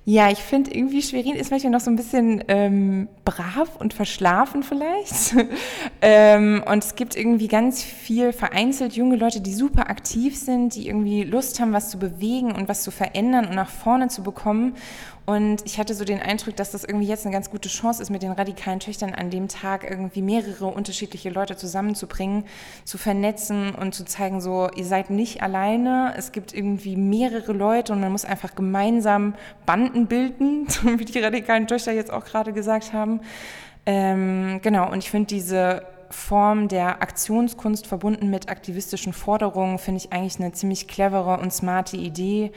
Ja, 0.04 0.30
ich 0.30 0.38
finde 0.38 0.74
irgendwie 0.74 1.02
Schwerin 1.02 1.34
ist 1.34 1.50
manchmal 1.50 1.72
noch 1.72 1.80
so 1.80 1.90
ein 1.90 1.96
bisschen 1.96 2.42
ähm, 2.48 3.08
brav 3.24 3.76
und 3.78 3.92
verschlafen 3.92 4.62
vielleicht. 4.62 5.36
ähm, 6.00 6.64
und 6.66 6.82
es 6.82 6.94
gibt 6.94 7.14
irgendwie 7.14 7.46
ganz 7.46 7.82
viel 7.82 8.32
vereinzelt 8.32 8.94
junge 8.94 9.16
Leute, 9.16 9.42
die 9.42 9.52
super 9.52 9.90
aktiv 9.90 10.36
sind, 10.36 10.74
die 10.74 10.88
irgendwie 10.88 11.24
Lust 11.24 11.60
haben, 11.60 11.72
was 11.72 11.90
zu 11.90 11.98
bewegen 11.98 12.52
und 12.52 12.68
was 12.68 12.82
zu 12.82 12.90
verändern 12.90 13.46
und 13.46 13.54
nach 13.54 13.70
vorne 13.70 14.08
zu 14.08 14.22
bekommen. 14.22 14.74
Und 15.28 15.66
ich 15.66 15.78
hatte 15.78 15.92
so 15.92 16.06
den 16.06 16.22
Eindruck, 16.22 16.56
dass 16.56 16.70
das 16.70 16.84
irgendwie 16.84 17.06
jetzt 17.06 17.26
eine 17.26 17.34
ganz 17.34 17.50
gute 17.50 17.68
Chance 17.68 18.00
ist, 18.00 18.08
mit 18.08 18.22
den 18.22 18.32
radikalen 18.32 18.80
Töchtern 18.80 19.12
an 19.14 19.28
dem 19.28 19.46
Tag 19.46 19.84
irgendwie 19.84 20.22
mehrere 20.22 20.68
unterschiedliche 20.68 21.28
Leute 21.28 21.54
zusammenzubringen, 21.54 22.44
zu 22.86 22.96
vernetzen 22.96 23.74
und 23.74 23.94
zu 23.94 24.06
zeigen, 24.06 24.40
so, 24.40 24.70
ihr 24.74 24.86
seid 24.86 25.10
nicht 25.10 25.42
alleine, 25.42 26.14
es 26.16 26.32
gibt 26.32 26.54
irgendwie 26.54 26.96
mehrere 26.96 27.52
Leute 27.52 27.92
und 27.92 28.00
man 28.00 28.10
muss 28.10 28.24
einfach 28.24 28.54
gemeinsam 28.54 29.34
Banden 29.66 30.06
bilden, 30.06 30.66
wie 30.96 31.04
die 31.04 31.18
radikalen 31.18 31.66
Töchter 31.66 31.92
jetzt 31.92 32.10
auch 32.10 32.24
gerade 32.24 32.54
gesagt 32.54 32.94
haben. 32.94 33.20
Ähm, 33.84 34.60
genau, 34.62 34.90
und 34.90 35.04
ich 35.04 35.10
finde 35.10 35.26
diese 35.26 35.82
Form 36.08 36.68
der 36.68 37.02
Aktionskunst 37.02 37.86
verbunden 37.86 38.30
mit 38.30 38.48
aktivistischen 38.48 39.12
Forderungen, 39.12 39.76
finde 39.76 39.98
ich 39.98 40.10
eigentlich 40.10 40.40
eine 40.40 40.52
ziemlich 40.52 40.88
clevere 40.88 41.38
und 41.38 41.52
smarte 41.52 41.98
Idee, 41.98 42.50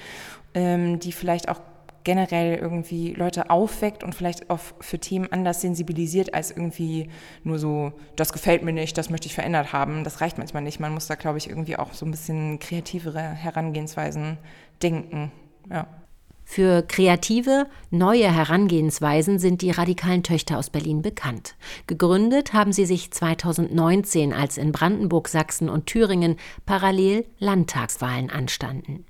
ähm, 0.53 0.99
die 0.99 1.11
vielleicht 1.11 1.49
auch 1.49 1.59
generell 2.03 2.57
irgendwie 2.57 3.13
Leute 3.13 3.49
aufweckt 3.49 4.03
und 4.03 4.15
vielleicht 4.15 4.49
auch 4.49 4.59
für 4.79 4.99
Themen 4.99 5.31
anders 5.31 5.61
sensibilisiert 5.61 6.33
als 6.33 6.51
irgendwie 6.51 7.09
nur 7.43 7.59
so, 7.59 7.93
das 8.15 8.33
gefällt 8.33 8.63
mir 8.63 8.73
nicht, 8.73 8.97
das 8.97 9.09
möchte 9.09 9.27
ich 9.27 9.35
verändert 9.35 9.73
haben. 9.73 10.03
Das 10.03 10.21
reicht 10.21 10.37
manchmal 10.37 10.63
nicht. 10.63 10.79
Man 10.79 10.93
muss 10.93 11.07
da, 11.07 11.15
glaube 11.15 11.37
ich, 11.37 11.49
irgendwie 11.49 11.77
auch 11.77 11.93
so 11.93 12.05
ein 12.05 12.11
bisschen 12.11 12.59
kreativere 12.59 13.21
Herangehensweisen 13.21 14.37
denken. 14.81 15.31
Ja. 15.69 15.87
Für 16.43 16.81
kreative, 16.81 17.67
neue 17.91 18.29
Herangehensweisen 18.29 19.39
sind 19.39 19.61
die 19.61 19.71
radikalen 19.71 20.21
Töchter 20.21 20.57
aus 20.57 20.69
Berlin 20.69 21.01
bekannt. 21.01 21.55
Gegründet 21.87 22.51
haben 22.51 22.73
sie 22.73 22.85
sich 22.85 23.11
2019, 23.11 24.33
als 24.33 24.57
in 24.57 24.73
Brandenburg, 24.73 25.29
Sachsen 25.29 25.69
und 25.69 25.85
Thüringen 25.85 26.35
parallel 26.65 27.25
Landtagswahlen 27.39 28.29
anstanden. 28.29 29.05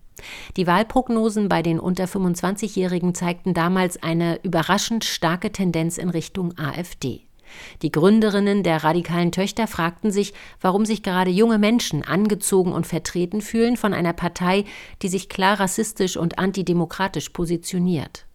Die 0.57 0.67
Wahlprognosen 0.67 1.49
bei 1.49 1.61
den 1.61 1.79
unter 1.79 2.05
25-Jährigen 2.05 3.13
zeigten 3.15 3.53
damals 3.53 4.01
eine 4.01 4.39
überraschend 4.43 5.03
starke 5.03 5.51
Tendenz 5.51 5.97
in 5.97 6.09
Richtung 6.09 6.57
AfD. 6.57 7.21
Die 7.81 7.91
Gründerinnen 7.91 8.63
der 8.63 8.83
radikalen 8.83 9.31
Töchter 9.31 9.67
fragten 9.67 10.11
sich, 10.11 10.33
warum 10.59 10.85
sich 10.85 11.03
gerade 11.03 11.31
junge 11.31 11.57
Menschen 11.57 12.03
angezogen 12.03 12.71
und 12.71 12.87
vertreten 12.87 13.41
fühlen 13.41 13.77
von 13.77 13.93
einer 13.93 14.13
Partei, 14.13 14.65
die 15.01 15.09
sich 15.09 15.29
klar 15.29 15.59
rassistisch 15.59 16.17
und 16.17 16.39
antidemokratisch 16.39 17.29
positioniert. 17.29 18.25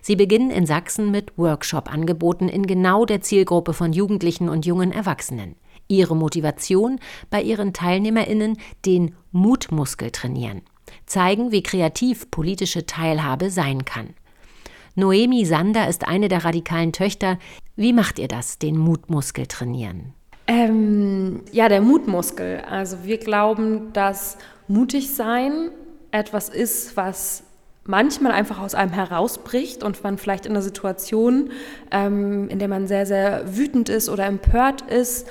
Sie 0.00 0.16
beginnen 0.16 0.50
in 0.50 0.66
Sachsen 0.66 1.10
mit 1.10 1.36
Workshop-Angeboten 1.36 2.48
in 2.48 2.66
genau 2.66 3.04
der 3.04 3.22
Zielgruppe 3.22 3.72
von 3.72 3.92
Jugendlichen 3.92 4.48
und 4.48 4.66
jungen 4.66 4.92
Erwachsenen. 4.92 5.56
Ihre 5.88 6.14
Motivation 6.14 7.00
bei 7.30 7.42
ihren 7.42 7.72
TeilnehmerInnen 7.72 8.58
den 8.86 9.14
Mutmuskel 9.32 10.10
trainieren, 10.10 10.62
zeigen, 11.06 11.52
wie 11.52 11.62
kreativ 11.62 12.30
politische 12.30 12.86
Teilhabe 12.86 13.50
sein 13.50 13.84
kann. 13.84 14.10
Noemi 14.94 15.44
Sander 15.46 15.88
ist 15.88 16.06
eine 16.06 16.28
der 16.28 16.44
radikalen 16.44 16.92
Töchter. 16.92 17.38
Wie 17.76 17.92
macht 17.92 18.18
ihr 18.18 18.28
das, 18.28 18.58
den 18.58 18.76
Mutmuskel 18.76 19.46
trainieren? 19.46 20.12
Ähm, 20.46 21.40
ja, 21.50 21.68
der 21.68 21.80
Mutmuskel. 21.80 22.62
Also 22.68 23.04
wir 23.04 23.18
glauben, 23.18 23.92
dass 23.92 24.36
mutig 24.68 25.14
sein 25.14 25.70
etwas 26.10 26.48
ist, 26.48 26.96
was 26.96 27.44
manchmal 27.84 28.32
einfach 28.32 28.60
aus 28.60 28.74
einem 28.74 28.92
herausbricht 28.92 29.82
und 29.82 30.02
man 30.04 30.18
vielleicht 30.18 30.46
in 30.46 30.52
einer 30.52 30.62
Situation, 30.62 31.50
ähm, 31.90 32.48
in 32.48 32.58
der 32.58 32.68
man 32.68 32.86
sehr, 32.86 33.06
sehr 33.06 33.56
wütend 33.56 33.88
ist 33.88 34.08
oder 34.08 34.26
empört 34.26 34.82
ist, 34.82 35.26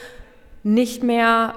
nicht 0.63 1.03
mehr 1.03 1.55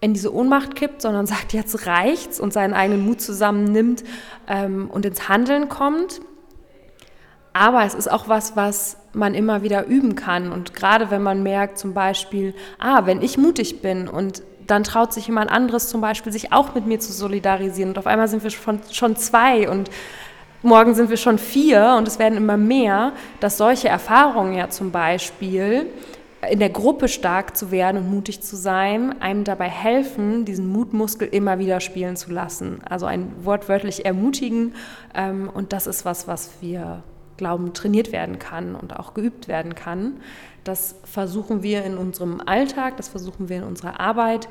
in 0.00 0.14
diese 0.14 0.34
Ohnmacht 0.34 0.74
kippt, 0.74 1.02
sondern 1.02 1.26
sagt, 1.26 1.52
jetzt 1.52 1.86
reicht's 1.86 2.40
und 2.40 2.52
seinen 2.52 2.74
eigenen 2.74 3.04
Mut 3.04 3.20
zusammennimmt 3.20 4.02
ähm, 4.48 4.88
und 4.90 5.04
ins 5.04 5.28
Handeln 5.28 5.68
kommt. 5.68 6.20
Aber 7.52 7.84
es 7.84 7.94
ist 7.94 8.10
auch 8.10 8.28
was, 8.28 8.56
was 8.56 8.96
man 9.12 9.34
immer 9.34 9.62
wieder 9.62 9.86
üben 9.86 10.14
kann. 10.14 10.52
Und 10.52 10.72
gerade 10.72 11.10
wenn 11.10 11.22
man 11.22 11.42
merkt 11.42 11.78
zum 11.78 11.94
Beispiel, 11.94 12.54
ah, 12.78 13.06
wenn 13.06 13.22
ich 13.22 13.38
mutig 13.38 13.82
bin 13.82 14.08
und 14.08 14.42
dann 14.66 14.84
traut 14.84 15.12
sich 15.12 15.26
jemand 15.26 15.50
anderes 15.50 15.88
zum 15.88 16.00
Beispiel, 16.00 16.32
sich 16.32 16.52
auch 16.52 16.74
mit 16.74 16.86
mir 16.86 17.00
zu 17.00 17.12
solidarisieren. 17.12 17.90
Und 17.90 17.98
auf 17.98 18.06
einmal 18.06 18.28
sind 18.28 18.44
wir 18.44 18.50
schon, 18.50 18.80
schon 18.92 19.16
zwei 19.16 19.68
und 19.68 19.90
morgen 20.62 20.94
sind 20.94 21.10
wir 21.10 21.16
schon 21.16 21.38
vier 21.38 21.96
und 21.98 22.06
es 22.06 22.18
werden 22.18 22.36
immer 22.36 22.56
mehr, 22.56 23.12
dass 23.40 23.56
solche 23.56 23.88
Erfahrungen 23.88 24.54
ja 24.54 24.68
zum 24.70 24.92
Beispiel 24.92 25.86
in 26.48 26.58
der 26.58 26.70
Gruppe 26.70 27.08
stark 27.08 27.56
zu 27.56 27.70
werden 27.70 27.98
und 27.98 28.10
mutig 28.10 28.40
zu 28.40 28.56
sein, 28.56 29.20
einem 29.20 29.44
dabei 29.44 29.68
helfen, 29.68 30.44
diesen 30.44 30.68
Mutmuskel 30.68 31.28
immer 31.28 31.58
wieder 31.58 31.80
spielen 31.80 32.16
zu 32.16 32.32
lassen. 32.32 32.80
Also 32.88 33.06
ein 33.06 33.32
wortwörtlich 33.44 34.06
ermutigen. 34.06 34.74
Ähm, 35.14 35.50
und 35.52 35.72
das 35.72 35.86
ist 35.86 36.04
was, 36.04 36.28
was 36.28 36.50
wir 36.60 37.02
Glauben 37.36 37.72
trainiert 37.72 38.12
werden 38.12 38.38
kann 38.38 38.74
und 38.74 38.98
auch 38.98 39.14
geübt 39.14 39.48
werden 39.48 39.74
kann. 39.74 40.20
Das 40.64 40.96
versuchen 41.04 41.62
wir 41.62 41.84
in 41.84 41.96
unserem 41.96 42.40
Alltag, 42.44 42.96
das 42.96 43.08
versuchen 43.08 43.48
wir 43.48 43.56
in 43.56 43.64
unserer 43.64 43.98
Arbeit. 43.98 44.48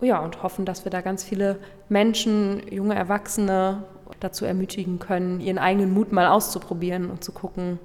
Ja, 0.00 0.20
und 0.20 0.42
hoffen, 0.42 0.64
dass 0.64 0.84
wir 0.84 0.90
da 0.90 1.00
ganz 1.00 1.22
viele 1.22 1.58
Menschen, 1.88 2.62
junge 2.70 2.94
Erwachsene 2.94 3.84
dazu 4.18 4.44
ermutigen 4.44 4.98
können, 4.98 5.40
ihren 5.40 5.58
eigenen 5.58 5.92
Mut 5.92 6.12
mal 6.12 6.28
auszuprobieren 6.28 7.10
und 7.10 7.22
zu 7.22 7.32
gucken, 7.32 7.78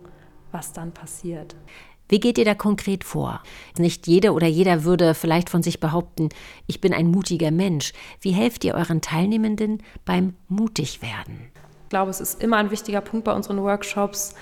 was 0.51 0.73
dann 0.73 0.91
passiert. 0.91 1.55
Wie 2.09 2.19
geht 2.19 2.37
ihr 2.37 2.45
da 2.45 2.55
konkret 2.55 3.03
vor? 3.03 3.41
Nicht 3.77 4.07
jede 4.07 4.31
oder 4.31 4.47
jeder 4.47 4.83
würde 4.83 5.13
vielleicht 5.13 5.49
von 5.49 5.61
sich 5.61 5.79
behaupten, 5.79 6.29
ich 6.65 6.79
bin 6.79 6.93
ein 6.93 7.07
mutiger 7.07 7.51
Mensch. 7.51 7.91
Wie 8.21 8.31
helft 8.31 8.63
ihr 8.63 8.75
euren 8.75 9.01
Teilnehmenden 9.01 9.83
beim 10.05 10.33
Mutigwerden? 10.47 11.51
Ich 11.83 11.89
glaube, 11.89 12.11
es 12.11 12.21
ist 12.21 12.41
immer 12.41 12.57
ein 12.57 12.71
wichtiger 12.71 13.01
Punkt 13.01 13.25
bei 13.25 13.33
unseren 13.33 13.61
Workshops. 13.61 14.35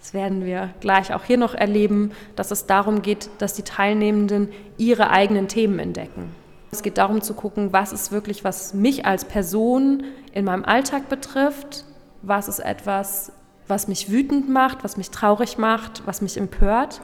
Das 0.00 0.14
werden 0.14 0.44
wir 0.44 0.74
gleich 0.80 1.14
auch 1.14 1.22
hier 1.22 1.38
noch 1.38 1.54
erleben, 1.54 2.10
dass 2.34 2.50
es 2.50 2.66
darum 2.66 3.02
geht, 3.02 3.30
dass 3.38 3.54
die 3.54 3.62
Teilnehmenden 3.62 4.48
ihre 4.76 5.10
eigenen 5.10 5.46
Themen 5.46 5.78
entdecken. 5.78 6.34
Es 6.72 6.82
geht 6.82 6.98
darum 6.98 7.20
zu 7.20 7.34
gucken, 7.34 7.72
was 7.72 7.92
ist 7.92 8.10
wirklich, 8.10 8.42
was 8.42 8.74
mich 8.74 9.06
als 9.06 9.26
Person 9.26 10.04
in 10.32 10.44
meinem 10.44 10.64
Alltag 10.64 11.08
betrifft, 11.08 11.84
was 12.22 12.48
ist 12.48 12.60
etwas, 12.60 13.30
was 13.68 13.88
mich 13.88 14.10
wütend 14.10 14.48
macht, 14.48 14.84
was 14.84 14.96
mich 14.96 15.10
traurig 15.10 15.58
macht, 15.58 16.02
was 16.06 16.22
mich 16.22 16.36
empört. 16.36 17.00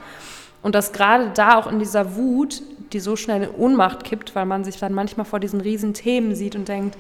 Und 0.62 0.74
dass 0.74 0.92
gerade 0.92 1.30
da 1.34 1.56
auch 1.56 1.70
in 1.70 1.78
dieser 1.78 2.16
Wut, 2.16 2.62
die 2.92 3.00
so 3.00 3.16
schnell 3.16 3.44
in 3.44 3.50
Ohnmacht 3.50 4.04
kippt, 4.04 4.34
weil 4.34 4.46
man 4.46 4.64
sich 4.64 4.78
dann 4.78 4.92
manchmal 4.92 5.26
vor 5.26 5.40
diesen 5.40 5.60
riesen 5.60 5.94
Themen 5.94 6.34
sieht 6.34 6.56
und 6.56 6.68
denkt, 6.68 6.96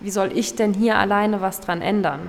wie 0.00 0.10
soll 0.10 0.30
ich 0.34 0.54
denn 0.56 0.74
hier 0.74 0.96
alleine 0.96 1.40
was 1.40 1.60
dran 1.60 1.82
ändern? 1.82 2.20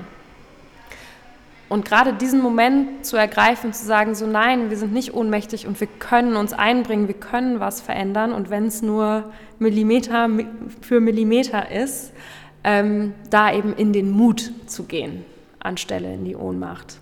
Und 1.69 1.83
gerade 1.83 2.13
diesen 2.13 2.41
Moment 2.41 3.05
zu 3.05 3.17
ergreifen, 3.17 3.73
zu 3.73 3.85
sagen, 3.85 4.15
so 4.15 4.25
nein, 4.25 4.69
wir 4.69 4.77
sind 4.77 4.93
nicht 4.93 5.13
ohnmächtig 5.13 5.67
und 5.67 5.79
wir 5.81 5.87
können 5.87 6.37
uns 6.37 6.53
einbringen, 6.53 7.07
wir 7.07 7.15
können 7.15 7.59
was 7.59 7.81
verändern 7.81 8.31
und 8.31 8.49
wenn 8.49 8.67
es 8.67 8.81
nur 8.81 9.25
Millimeter 9.59 10.29
für 10.79 11.01
Millimeter 11.01 11.69
ist, 11.69 12.13
ähm, 12.63 13.13
da 13.29 13.53
eben 13.53 13.75
in 13.75 13.91
den 13.91 14.11
Mut 14.11 14.51
zu 14.67 14.83
gehen, 14.83 15.25
anstelle 15.67 16.13
in 16.13 16.25
die 16.25 16.35
Ohnmacht. 16.35 16.99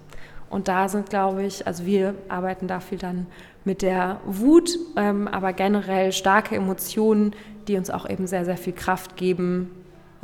Und 0.50 0.68
da 0.68 0.90
sind, 0.90 1.10
glaube 1.10 1.44
ich, 1.44 1.66
also 1.66 1.86
wir 1.86 2.16
arbeiten 2.30 2.68
da 2.68 2.80
viel 2.80 2.98
dann 2.98 3.28
mit 3.64 3.82
der 3.82 4.20
Wut, 4.26 4.78
ähm, 4.96 5.28
aber 5.28 5.54
generell 5.54 6.12
starke 6.12 6.56
Emotionen, 6.56 7.34
die 7.68 7.78
uns 7.78 7.90
auch 7.90 8.10
eben 8.10 8.28
sehr, 8.28 8.46
sehr 8.46 8.58
viel 8.58 8.74
Kraft 8.74 9.16
geben, 9.16 9.72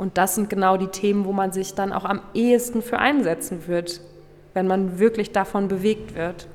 und 0.02 0.18
das 0.18 0.34
sind 0.34 0.50
genau 0.50 0.76
die 0.76 0.88
Themen, 0.88 1.26
wo 1.26 1.32
man 1.32 1.52
sich 1.52 1.74
dann 1.74 1.92
auch 1.92 2.04
am 2.04 2.22
ehesten 2.34 2.82
für 2.82 2.98
einsetzen 2.98 3.68
wird, 3.68 4.00
wenn 4.52 4.66
man 4.66 4.98
wirklich 4.98 5.30
davon 5.30 5.68
bewegt 5.68 6.16
wird. 6.16 6.48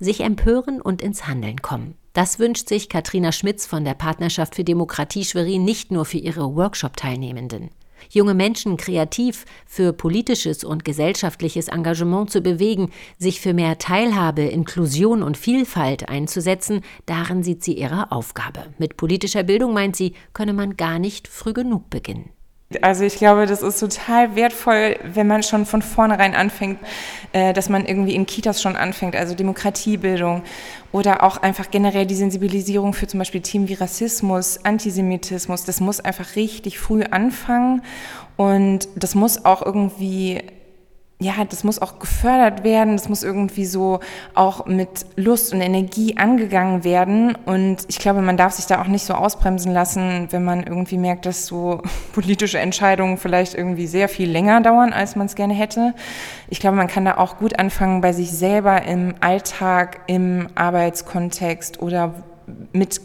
Sich 0.00 0.22
empören 0.22 0.80
und 0.80 1.00
ins 1.00 1.28
Handeln 1.28 1.62
kommen. 1.62 1.94
Das 2.14 2.40
wünscht 2.40 2.68
sich 2.68 2.88
Katrina 2.88 3.30
Schmitz 3.30 3.64
von 3.64 3.84
der 3.84 3.94
Partnerschaft 3.94 4.56
für 4.56 4.64
Demokratie 4.64 5.24
Schwerin 5.24 5.64
nicht 5.64 5.92
nur 5.92 6.04
für 6.04 6.18
ihre 6.18 6.56
Workshop-Teilnehmenden. 6.56 7.70
Junge 8.08 8.34
Menschen 8.34 8.76
kreativ 8.76 9.44
für 9.66 9.92
politisches 9.92 10.64
und 10.64 10.84
gesellschaftliches 10.84 11.68
Engagement 11.68 12.30
zu 12.30 12.40
bewegen, 12.40 12.90
sich 13.18 13.40
für 13.40 13.52
mehr 13.52 13.78
Teilhabe, 13.78 14.42
Inklusion 14.42 15.22
und 15.22 15.36
Vielfalt 15.36 16.08
einzusetzen, 16.08 16.80
darin 17.06 17.42
sieht 17.42 17.62
sie 17.62 17.74
ihre 17.74 18.12
Aufgabe. 18.12 18.66
Mit 18.78 18.96
politischer 18.96 19.42
Bildung, 19.42 19.72
meint 19.72 19.96
sie, 19.96 20.14
könne 20.32 20.52
man 20.52 20.76
gar 20.76 20.98
nicht 20.98 21.28
früh 21.28 21.52
genug 21.52 21.90
beginnen. 21.90 22.30
Also 22.82 23.02
ich 23.02 23.16
glaube, 23.16 23.46
das 23.46 23.62
ist 23.62 23.80
total 23.80 24.36
wertvoll, 24.36 24.96
wenn 25.02 25.26
man 25.26 25.42
schon 25.42 25.66
von 25.66 25.82
vornherein 25.82 26.36
anfängt, 26.36 26.78
äh, 27.32 27.52
dass 27.52 27.68
man 27.68 27.84
irgendwie 27.84 28.14
in 28.14 28.26
Kitas 28.26 28.62
schon 28.62 28.76
anfängt, 28.76 29.16
also 29.16 29.34
Demokratiebildung 29.34 30.44
oder 30.92 31.24
auch 31.24 31.38
einfach 31.38 31.72
generell 31.72 32.06
die 32.06 32.14
Sensibilisierung 32.14 32.92
für 32.92 33.08
zum 33.08 33.18
Beispiel 33.18 33.40
Themen 33.40 33.66
wie 33.66 33.74
Rassismus, 33.74 34.64
Antisemitismus. 34.64 35.64
Das 35.64 35.80
muss 35.80 35.98
einfach 35.98 36.36
richtig 36.36 36.78
früh 36.78 37.02
anfangen 37.02 37.82
und 38.36 38.86
das 38.94 39.16
muss 39.16 39.44
auch 39.44 39.66
irgendwie 39.66 40.40
ja, 41.22 41.44
das 41.44 41.64
muss 41.64 41.82
auch 41.82 41.98
gefördert 41.98 42.64
werden, 42.64 42.96
das 42.96 43.10
muss 43.10 43.22
irgendwie 43.22 43.66
so 43.66 44.00
auch 44.34 44.64
mit 44.64 45.04
Lust 45.16 45.52
und 45.52 45.60
Energie 45.60 46.16
angegangen 46.16 46.82
werden. 46.82 47.36
Und 47.44 47.84
ich 47.88 47.98
glaube, 47.98 48.22
man 48.22 48.38
darf 48.38 48.54
sich 48.54 48.64
da 48.64 48.80
auch 48.80 48.86
nicht 48.86 49.04
so 49.04 49.12
ausbremsen 49.12 49.70
lassen, 49.74 50.28
wenn 50.30 50.42
man 50.42 50.62
irgendwie 50.62 50.96
merkt, 50.96 51.26
dass 51.26 51.44
so 51.44 51.82
politische 52.14 52.58
Entscheidungen 52.58 53.18
vielleicht 53.18 53.54
irgendwie 53.54 53.86
sehr 53.86 54.08
viel 54.08 54.30
länger 54.30 54.62
dauern, 54.62 54.94
als 54.94 55.14
man 55.14 55.26
es 55.26 55.34
gerne 55.34 55.52
hätte. 55.52 55.94
Ich 56.48 56.58
glaube, 56.58 56.78
man 56.78 56.88
kann 56.88 57.04
da 57.04 57.18
auch 57.18 57.36
gut 57.36 57.58
anfangen 57.58 58.00
bei 58.00 58.14
sich 58.14 58.30
selber 58.30 58.82
im 58.82 59.14
Alltag, 59.20 60.00
im 60.06 60.48
Arbeitskontext 60.54 61.82
oder 61.82 62.14
mit 62.72 62.98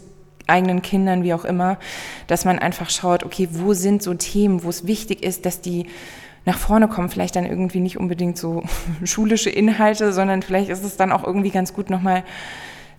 eigenen 0.46 0.80
Kindern, 0.80 1.22
wie 1.22 1.34
auch 1.34 1.44
immer, 1.44 1.76
dass 2.28 2.46
man 2.46 2.58
einfach 2.58 2.88
schaut, 2.88 3.24
okay, 3.24 3.48
wo 3.52 3.74
sind 3.74 4.02
so 4.02 4.14
Themen, 4.14 4.64
wo 4.64 4.70
es 4.70 4.86
wichtig 4.86 5.22
ist, 5.22 5.44
dass 5.44 5.60
die 5.60 5.86
nach 6.46 6.58
vorne 6.58 6.88
kommen. 6.88 7.10
Vielleicht 7.10 7.36
dann 7.36 7.44
irgendwie 7.44 7.80
nicht 7.80 7.98
unbedingt 7.98 8.38
so 8.38 8.62
schulische 9.04 9.50
Inhalte, 9.50 10.12
sondern 10.14 10.42
vielleicht 10.42 10.70
ist 10.70 10.84
es 10.84 10.96
dann 10.96 11.12
auch 11.12 11.24
irgendwie 11.24 11.50
ganz 11.50 11.74
gut 11.74 11.90
nochmal 11.90 12.24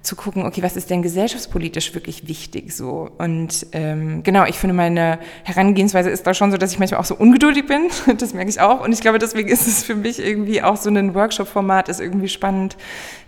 zu 0.04 0.16
gucken, 0.16 0.46
okay, 0.46 0.64
was 0.64 0.78
ist 0.78 0.90
denn 0.90 1.02
gesellschaftspolitisch 1.02 1.94
wirklich 1.94 2.28
wichtig 2.28 2.74
so? 2.74 3.10
Und 3.18 3.68
ähm, 3.74 4.24
genau, 4.24 4.46
ich 4.46 4.58
finde, 4.58 4.76
meine 4.76 5.20
Herangehensweise 5.44 6.10
ist 6.10 6.26
da 6.28 6.34
schon 6.34 6.52
so, 6.52 6.58
dass 6.58 6.72
ich 6.72 6.80
manchmal 6.80 7.02
auch 7.02 7.06
so 7.06 7.16
ungeduldig 7.16 7.66
bin. 7.66 7.90
Das 8.18 8.34
merke 8.34 8.50
ich 8.50 8.62
auch. 8.62 8.82
Und 8.84 8.94
ich 8.94 9.02
glaube, 9.02 9.20
deswegen 9.20 9.50
ist 9.50 9.68
es 9.68 9.84
für 9.84 9.96
mich 9.96 10.20
irgendwie 10.20 10.62
auch 10.62 10.78
so 10.78 10.90
ein 10.90 11.14
Workshop-Format, 11.14 11.90
ist 11.90 12.00
irgendwie 12.00 12.30
spannend, 12.30 12.78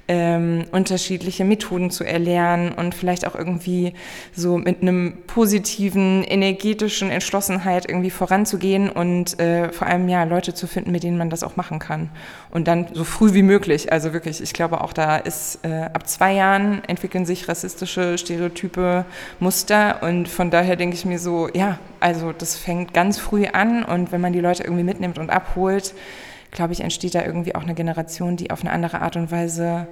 ähm, 0.09 0.65
unterschiedliche 0.71 1.45
Methoden 1.45 1.91
zu 1.91 2.03
erlernen 2.03 2.71
und 2.71 2.95
vielleicht 2.95 3.27
auch 3.27 3.35
irgendwie 3.35 3.93
so 4.35 4.57
mit 4.57 4.81
einem 4.81 5.19
positiven, 5.27 6.23
energetischen 6.23 7.11
Entschlossenheit 7.11 7.87
irgendwie 7.87 8.09
voranzugehen 8.09 8.89
und 8.89 9.39
äh, 9.39 9.71
vor 9.71 9.87
allem 9.87 10.09
ja 10.09 10.23
Leute 10.23 10.55
zu 10.55 10.65
finden, 10.65 10.91
mit 10.91 11.03
denen 11.03 11.19
man 11.19 11.29
das 11.29 11.43
auch 11.43 11.57
machen 11.57 11.77
kann. 11.77 12.09
Und 12.49 12.67
dann 12.67 12.87
so 12.91 13.03
früh 13.03 13.35
wie 13.35 13.43
möglich. 13.43 13.91
Also 13.93 14.11
wirklich, 14.11 14.41
ich 14.41 14.53
glaube 14.53 14.81
auch 14.81 14.93
da 14.93 15.17
ist 15.17 15.59
äh, 15.63 15.83
ab 15.93 16.07
zwei 16.07 16.33
Jahren 16.33 16.83
entwickeln 16.85 17.27
sich 17.27 17.47
rassistische 17.47 18.17
Stereotype, 18.17 19.05
Muster 19.39 20.01
und 20.01 20.27
von 20.27 20.49
daher 20.49 20.75
denke 20.75 20.95
ich 20.95 21.05
mir 21.05 21.19
so, 21.19 21.49
ja, 21.53 21.77
also 21.99 22.31
das 22.31 22.55
fängt 22.55 22.95
ganz 22.95 23.19
früh 23.19 23.45
an 23.45 23.83
und 23.83 24.11
wenn 24.11 24.21
man 24.21 24.33
die 24.33 24.39
Leute 24.39 24.63
irgendwie 24.63 24.83
mitnimmt 24.83 25.19
und 25.19 25.29
abholt, 25.29 25.93
glaube 26.51 26.73
ich, 26.73 26.81
entsteht 26.81 27.15
da 27.15 27.23
irgendwie 27.23 27.55
auch 27.55 27.63
eine 27.63 27.75
Generation, 27.75 28.37
die 28.37 28.51
auf 28.51 28.61
eine 28.61 28.71
andere 28.71 29.01
Art 29.01 29.15
und 29.15 29.31
Weise 29.31 29.87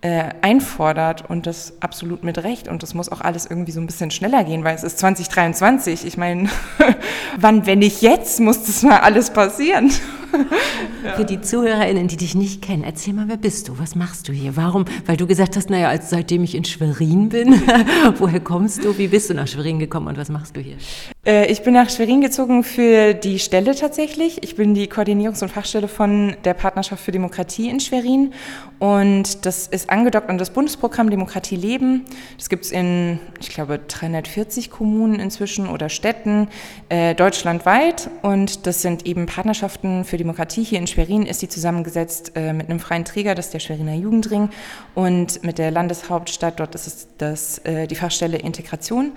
äh, 0.00 0.30
einfordert 0.42 1.28
und 1.28 1.46
das 1.46 1.74
absolut 1.80 2.22
mit 2.22 2.38
Recht. 2.38 2.68
Und 2.68 2.82
das 2.82 2.94
muss 2.94 3.10
auch 3.10 3.20
alles 3.20 3.46
irgendwie 3.46 3.72
so 3.72 3.80
ein 3.80 3.86
bisschen 3.86 4.10
schneller 4.10 4.44
gehen, 4.44 4.64
weil 4.64 4.74
es 4.74 4.84
ist 4.84 4.98
2023. 4.98 6.06
Ich 6.06 6.16
meine, 6.16 6.48
wann, 7.38 7.66
wenn 7.66 7.80
nicht 7.80 8.02
jetzt, 8.02 8.40
muss 8.40 8.64
das 8.64 8.82
mal 8.82 9.00
alles 9.00 9.30
passieren. 9.30 9.90
Für 11.16 11.24
die 11.24 11.40
ZuhörerInnen, 11.40 12.08
die 12.08 12.16
dich 12.16 12.34
nicht 12.34 12.62
kennen, 12.62 12.84
erzähl 12.84 13.14
mal, 13.14 13.28
wer 13.28 13.36
bist 13.36 13.68
du? 13.68 13.78
Was 13.78 13.94
machst 13.94 14.28
du 14.28 14.32
hier? 14.32 14.56
Warum? 14.56 14.84
Weil 15.06 15.16
du 15.16 15.26
gesagt 15.26 15.56
hast, 15.56 15.70
naja, 15.70 15.88
als, 15.88 16.10
seitdem 16.10 16.44
ich 16.44 16.54
in 16.54 16.64
Schwerin 16.64 17.28
bin, 17.28 17.54
woher 18.18 18.40
kommst 18.40 18.84
du? 18.84 18.96
Wie 18.98 19.08
bist 19.08 19.30
du 19.30 19.34
nach 19.34 19.48
Schwerin 19.48 19.78
gekommen 19.78 20.08
und 20.08 20.18
was 20.18 20.28
machst 20.28 20.56
du 20.56 20.60
hier? 20.60 20.76
Äh, 21.24 21.50
ich 21.50 21.62
bin 21.62 21.74
nach 21.74 21.90
Schwerin 21.90 22.20
gezogen 22.20 22.64
für 22.64 23.14
die 23.14 23.38
Stelle 23.38 23.74
tatsächlich. 23.74 24.42
Ich 24.42 24.56
bin 24.56 24.74
die 24.74 24.88
Koordinierungs- 24.88 25.42
und 25.42 25.50
Fachstelle 25.50 25.88
von 25.88 26.36
der 26.44 26.54
Partnerschaft 26.54 27.04
für 27.04 27.12
Demokratie 27.12 27.68
in 27.68 27.80
Schwerin 27.80 28.32
und 28.78 29.46
das 29.46 29.66
ist 29.66 29.90
angedockt 29.90 30.28
an 30.28 30.38
das 30.38 30.50
Bundesprogramm 30.50 31.10
Demokratie 31.10 31.56
leben. 31.56 32.04
Das 32.36 32.48
gibt 32.48 32.64
es 32.64 32.72
in, 32.72 33.18
ich 33.40 33.50
glaube, 33.50 33.80
340 33.86 34.70
Kommunen 34.70 35.20
inzwischen 35.20 35.68
oder 35.68 35.88
Städten 35.88 36.48
äh, 36.88 37.14
deutschlandweit 37.14 38.10
und 38.22 38.66
das 38.66 38.82
sind 38.82 39.06
eben 39.06 39.26
Partnerschaften 39.26 40.04
für 40.04 40.17
Demokratie. 40.18 40.62
Hier 40.62 40.78
in 40.78 40.86
Schwerin 40.86 41.24
ist 41.24 41.40
die 41.40 41.48
zusammengesetzt 41.48 42.32
äh, 42.34 42.52
mit 42.52 42.68
einem 42.68 42.80
freien 42.80 43.06
Träger, 43.06 43.34
das 43.34 43.46
ist 43.46 43.54
der 43.54 43.60
Schweriner 43.60 43.94
Jugendring 43.94 44.50
und 44.94 45.42
mit 45.42 45.58
der 45.58 45.70
Landeshauptstadt, 45.70 46.60
dort 46.60 46.74
ist 46.74 46.86
es 46.86 47.08
das, 47.16 47.58
äh, 47.64 47.86
die 47.86 47.94
Fachstelle 47.94 48.38
Integration. 48.38 49.12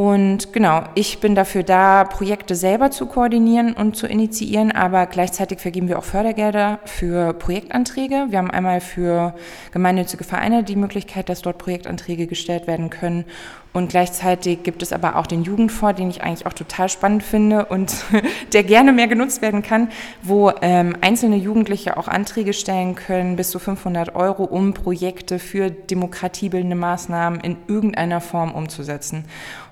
Und 0.00 0.54
genau, 0.54 0.84
ich 0.94 1.20
bin 1.20 1.34
dafür 1.34 1.62
da, 1.62 2.04
Projekte 2.04 2.54
selber 2.54 2.90
zu 2.90 3.04
koordinieren 3.04 3.74
und 3.74 3.98
zu 3.98 4.06
initiieren, 4.06 4.72
aber 4.72 5.04
gleichzeitig 5.04 5.58
vergeben 5.58 5.88
wir 5.88 5.98
auch 5.98 6.04
Fördergelder 6.04 6.78
für 6.86 7.34
Projektanträge. 7.34 8.28
Wir 8.30 8.38
haben 8.38 8.50
einmal 8.50 8.80
für 8.80 9.34
gemeinnützige 9.72 10.24
Vereine 10.24 10.64
die 10.64 10.76
Möglichkeit, 10.76 11.28
dass 11.28 11.42
dort 11.42 11.58
Projektanträge 11.58 12.26
gestellt 12.26 12.66
werden 12.66 12.88
können. 12.88 13.26
Und 13.74 13.90
gleichzeitig 13.90 14.62
gibt 14.62 14.82
es 14.82 14.94
aber 14.94 15.16
auch 15.16 15.26
den 15.26 15.42
Jugendfonds, 15.44 15.98
den 15.98 16.08
ich 16.08 16.22
eigentlich 16.22 16.46
auch 16.46 16.54
total 16.54 16.88
spannend 16.88 17.22
finde 17.22 17.66
und 17.66 17.94
der 18.54 18.64
gerne 18.64 18.94
mehr 18.94 19.06
genutzt 19.06 19.42
werden 19.42 19.60
kann, 19.60 19.90
wo 20.22 20.50
ähm, 20.62 20.96
einzelne 21.02 21.36
Jugendliche 21.36 21.98
auch 21.98 22.08
Anträge 22.08 22.54
stellen 22.54 22.94
können, 22.94 23.36
bis 23.36 23.50
zu 23.50 23.58
500 23.58 24.14
Euro, 24.16 24.44
um 24.44 24.72
Projekte 24.72 25.38
für 25.38 25.70
demokratiebildende 25.70 26.74
Maßnahmen 26.74 27.40
in 27.40 27.58
irgendeiner 27.68 28.22
Form 28.22 28.54
umzusetzen. 28.54 29.26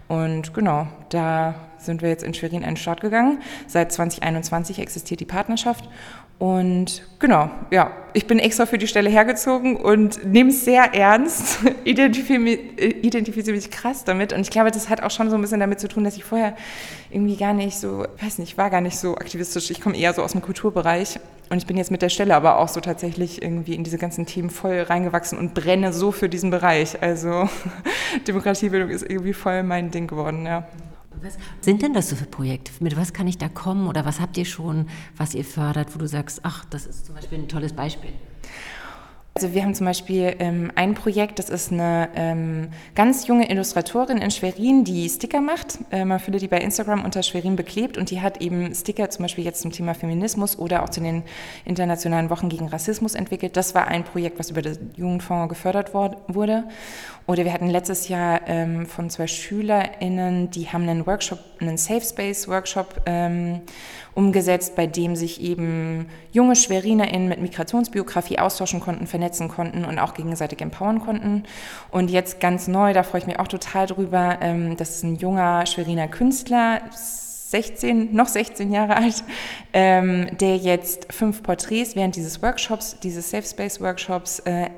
Und 0.08 0.54
genau, 0.54 0.88
da 1.10 1.54
sind 1.76 2.02
wir 2.02 2.08
jetzt 2.08 2.24
in 2.24 2.34
Schwerin 2.34 2.64
einen 2.64 2.76
Start 2.76 3.00
gegangen. 3.00 3.42
Seit 3.66 3.92
2021 3.92 4.78
existiert 4.78 5.20
die 5.20 5.26
Partnerschaft. 5.26 5.88
Und 6.38 7.02
genau, 7.18 7.50
ja, 7.72 7.90
ich 8.12 8.28
bin 8.28 8.38
extra 8.38 8.64
für 8.64 8.78
die 8.78 8.86
Stelle 8.86 9.10
hergezogen 9.10 9.76
und 9.76 10.24
nehme 10.24 10.50
es 10.50 10.64
sehr 10.64 10.94
ernst, 10.94 11.58
identifiziere 11.84 12.38
mich, 12.38 12.60
identifiziere 13.02 13.56
mich 13.56 13.72
krass 13.72 14.04
damit. 14.04 14.32
Und 14.32 14.40
ich 14.42 14.50
glaube, 14.50 14.70
das 14.70 14.88
hat 14.88 15.02
auch 15.02 15.10
schon 15.10 15.30
so 15.30 15.34
ein 15.34 15.40
bisschen 15.40 15.58
damit 15.58 15.80
zu 15.80 15.88
tun, 15.88 16.04
dass 16.04 16.16
ich 16.16 16.22
vorher 16.22 16.56
irgendwie 17.10 17.36
gar 17.36 17.54
nicht 17.54 17.78
so, 17.78 18.06
weiß 18.22 18.38
nicht, 18.38 18.56
war 18.56 18.70
gar 18.70 18.80
nicht 18.80 18.98
so 18.98 19.16
aktivistisch. 19.16 19.68
Ich 19.70 19.80
komme 19.80 19.96
eher 19.96 20.14
so 20.14 20.22
aus 20.22 20.30
dem 20.30 20.40
Kulturbereich 20.40 21.18
und 21.50 21.58
ich 21.58 21.66
bin 21.66 21.76
jetzt 21.76 21.90
mit 21.90 22.02
der 22.02 22.08
Stelle 22.08 22.36
aber 22.36 22.58
auch 22.58 22.68
so 22.68 22.80
tatsächlich 22.80 23.42
irgendwie 23.42 23.74
in 23.74 23.82
diese 23.82 23.98
ganzen 23.98 24.24
Themen 24.24 24.50
voll 24.50 24.82
reingewachsen 24.82 25.38
und 25.38 25.54
brenne 25.54 25.92
so 25.92 26.12
für 26.12 26.28
diesen 26.28 26.50
Bereich. 26.50 27.02
Also 27.02 27.48
Demokratiebildung 28.28 28.90
ist 28.90 29.02
irgendwie 29.02 29.32
voll 29.32 29.64
mein 29.64 29.90
Ding 29.90 30.06
geworden, 30.06 30.46
ja. 30.46 30.68
Was 31.22 31.36
sind 31.60 31.82
denn 31.82 31.94
das 31.94 32.10
so 32.10 32.16
für 32.16 32.26
Projekte? 32.26 32.72
Mit 32.80 32.96
was 32.96 33.12
kann 33.12 33.26
ich 33.26 33.38
da 33.38 33.48
kommen 33.48 33.86
oder 33.86 34.04
was 34.04 34.20
habt 34.20 34.36
ihr 34.36 34.44
schon, 34.44 34.88
was 35.16 35.34
ihr 35.34 35.44
fördert, 35.44 35.94
wo 35.94 35.98
du 35.98 36.06
sagst, 36.06 36.40
ach, 36.42 36.64
das 36.66 36.86
ist 36.86 37.06
zum 37.06 37.14
Beispiel 37.14 37.38
ein 37.38 37.48
tolles 37.48 37.72
Beispiel? 37.72 38.12
Also 39.38 39.54
wir 39.54 39.62
haben 39.62 39.72
zum 39.72 39.86
Beispiel 39.86 40.34
ähm, 40.40 40.72
ein 40.74 40.94
Projekt, 40.94 41.38
das 41.38 41.48
ist 41.48 41.70
eine 41.70 42.08
ähm, 42.16 42.70
ganz 42.96 43.28
junge 43.28 43.48
Illustratorin 43.48 44.18
in 44.18 44.32
Schwerin, 44.32 44.82
die 44.82 45.08
Sticker 45.08 45.40
macht. 45.40 45.78
Äh, 45.92 46.04
man 46.04 46.18
findet 46.18 46.42
die 46.42 46.48
bei 46.48 46.58
Instagram 46.58 47.04
unter 47.04 47.22
Schwerin 47.22 47.54
beklebt 47.54 47.96
und 47.96 48.10
die 48.10 48.20
hat 48.20 48.40
eben 48.40 48.74
Sticker 48.74 49.10
zum 49.10 49.22
Beispiel 49.22 49.44
jetzt 49.44 49.60
zum 49.60 49.70
Thema 49.70 49.94
Feminismus 49.94 50.58
oder 50.58 50.82
auch 50.82 50.88
zu 50.88 51.00
den 51.00 51.22
internationalen 51.64 52.30
Wochen 52.30 52.48
gegen 52.48 52.66
Rassismus 52.66 53.14
entwickelt. 53.14 53.56
Das 53.56 53.76
war 53.76 53.86
ein 53.86 54.02
Projekt, 54.02 54.40
was 54.40 54.50
über 54.50 54.60
den 54.60 54.90
Jugendfonds 54.96 55.48
gefördert 55.48 55.94
wurde. 55.94 56.64
Oder 57.28 57.44
wir 57.44 57.52
hatten 57.52 57.68
letztes 57.68 58.08
Jahr 58.08 58.40
ähm, 58.48 58.86
von 58.86 59.10
zwei 59.10 59.26
SchülerInnen, 59.26 60.50
die 60.50 60.68
haben 60.68 60.88
einen 60.88 61.06
Workshop, 61.06 61.38
einen 61.60 61.76
Safe 61.76 62.00
Space 62.00 62.48
Workshop 62.48 63.02
ähm, 63.04 63.60
umgesetzt, 64.14 64.74
bei 64.74 64.86
dem 64.86 65.14
sich 65.14 65.40
eben 65.40 66.08
junge 66.32 66.56
SchwerinerInnen 66.56 67.28
mit 67.28 67.40
Migrationsbiografie 67.40 68.38
austauschen 68.38 68.80
konnten, 68.80 69.06
vernetzen 69.06 69.27
konnten 69.48 69.84
und 69.84 69.98
auch 69.98 70.14
gegenseitig 70.14 70.60
empowern 70.60 71.00
konnten. 71.00 71.44
Und 71.90 72.10
jetzt 72.10 72.40
ganz 72.40 72.68
neu, 72.68 72.92
da 72.92 73.02
freue 73.02 73.20
ich 73.20 73.26
mich 73.26 73.38
auch 73.38 73.48
total 73.48 73.86
drüber, 73.86 74.38
ähm, 74.40 74.76
das 74.76 74.96
ist 74.96 75.02
ein 75.04 75.16
junger 75.16 75.66
Schweriner 75.66 76.08
Künstler, 76.08 76.80
16, 76.90 78.14
noch 78.14 78.28
16 78.28 78.72
Jahre 78.72 78.96
alt, 78.96 79.24
ähm, 79.72 80.28
der 80.38 80.56
jetzt 80.56 81.12
fünf 81.12 81.42
Porträts 81.42 81.96
während 81.96 82.16
dieses 82.16 82.42
Workshops, 82.42 82.98
dieses 83.00 83.30
Safe 83.30 83.46
Space 83.46 83.80
Workshops, 83.80 84.40
äh, 84.40 84.68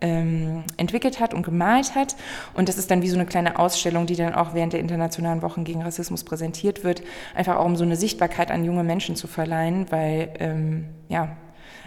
ähm, 0.00 0.64
entwickelt 0.76 1.20
hat 1.20 1.34
und 1.34 1.42
gemalt 1.42 1.94
hat. 1.94 2.16
Und 2.54 2.68
das 2.68 2.78
ist 2.78 2.90
dann 2.90 3.02
wie 3.02 3.08
so 3.08 3.16
eine 3.16 3.26
kleine 3.26 3.58
Ausstellung, 3.58 4.06
die 4.06 4.16
dann 4.16 4.34
auch 4.34 4.54
während 4.54 4.72
der 4.72 4.80
Internationalen 4.80 5.42
Wochen 5.42 5.64
gegen 5.64 5.82
Rassismus 5.82 6.24
präsentiert 6.24 6.84
wird, 6.84 7.02
einfach 7.34 7.56
auch 7.56 7.64
um 7.64 7.76
so 7.76 7.84
eine 7.84 7.96
Sichtbarkeit 7.96 8.50
an 8.50 8.64
junge 8.64 8.84
Menschen 8.84 9.16
zu 9.16 9.26
verleihen, 9.26 9.86
weil 9.90 10.30
ähm, 10.38 10.88
ja, 11.08 11.36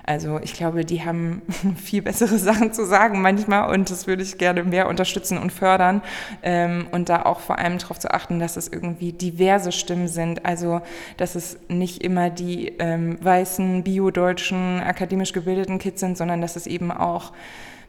also 0.04 0.40
ich 0.42 0.54
glaube, 0.54 0.86
die 0.86 1.04
haben 1.04 1.42
viel 1.76 2.02
bessere 2.02 2.38
Sachen 2.38 2.74
zu 2.74 2.86
sagen 2.86 3.22
manchmal 3.22 3.72
und 3.74 3.90
das 3.90 4.08
würde 4.08 4.24
ich 4.24 4.38
gerne 4.38 4.64
mehr 4.64 4.88
unterstützen 4.88 5.38
und 5.38 5.52
fördern 5.52 6.02
ähm, 6.44 6.88
und 6.92 7.10
da 7.10 7.24
auch 7.24 7.40
vor 7.40 7.60
allem 7.60 7.78
darauf 7.78 8.00
zu 8.00 8.12
achten, 8.12 8.40
dass 8.40 8.58
es 8.58 8.68
irgendwie 8.68 9.14
diverse 9.14 9.72
Stimmen 9.72 10.08
sind. 10.08 10.46
Also 10.46 10.82
dass 11.18 11.36
es 11.36 11.58
nicht 11.68 12.04
immer 12.04 12.30
die 12.30 12.74
ähm, 12.80 13.18
weißen, 13.22 13.84
biodeutschen, 13.84 14.82
akademisch 14.82 15.34
gebildeten 15.34 15.80
Kids 15.80 16.00
sind, 16.00 16.18
sondern 16.18 16.42
dass 16.42 16.56
es 16.56 16.68
eben 16.68 16.92
auch 16.92 17.32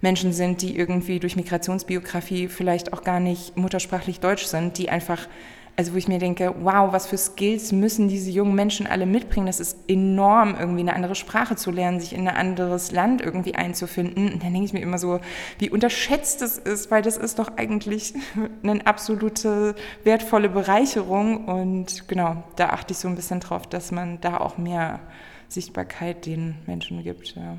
Menschen 0.03 0.33
sind, 0.33 0.62
die 0.62 0.77
irgendwie 0.77 1.20
durch 1.20 1.37
Migrationsbiografie 1.37 2.48
vielleicht 2.48 2.92
auch 2.92 3.05
gar 3.05 3.20
nicht 3.20 3.57
muttersprachlich 3.57 4.20
deutsch 4.20 4.44
sind, 4.44 4.77
die 4.77 4.90
einfach, 4.90 5.29
also 5.76 5.94
wo 5.94 5.96
ich 5.96 6.06
mir 6.06 6.18
denke, 6.18 6.54
wow, 6.61 6.92
was 6.92 7.06
für 7.06 7.16
Skills 7.16 7.72
müssen 7.72 8.08
diese 8.08 8.30
jungen 8.30 8.54
Menschen 8.54 8.87
alle 8.87 9.06
mitbringen? 9.06 9.46
Das 9.46 9.58
ist 9.58 9.78
enorm, 9.88 10.54
irgendwie 10.58 10.80
eine 10.80 10.94
andere 10.94 11.14
Sprache 11.14 11.56
zu 11.56 11.70
lernen, 11.70 11.98
sich 11.98 12.12
in 12.12 12.28
ein 12.28 12.37
anderes 12.37 12.92
Land 12.92 13.22
irgendwie 13.22 13.54
einzufinden. 13.54 14.32
Und 14.32 14.42
dann 14.42 14.52
denke 14.52 14.66
ich 14.66 14.72
mir 14.74 14.82
immer 14.82 14.98
so, 14.98 15.20
wie 15.58 15.70
unterschätzt 15.70 16.42
es 16.42 16.58
ist, 16.58 16.90
weil 16.90 17.02
das 17.02 17.16
ist 17.16 17.38
doch 17.38 17.56
eigentlich 17.56 18.12
eine 18.62 18.87
absolute 18.87 19.74
wertvolle 20.04 20.50
Bereicherung. 20.50 21.46
Und 21.46 22.06
genau, 22.06 22.42
da 22.56 22.68
achte 22.70 22.92
ich 22.92 22.98
so 22.98 23.08
ein 23.08 23.16
bisschen 23.16 23.40
drauf, 23.40 23.66
dass 23.66 23.92
man 23.92 24.20
da 24.20 24.38
auch 24.38 24.58
mehr 24.58 25.00
Sichtbarkeit 25.48 26.26
den 26.26 26.56
Menschen 26.66 27.02
gibt. 27.02 27.35
Ja. 27.35 27.56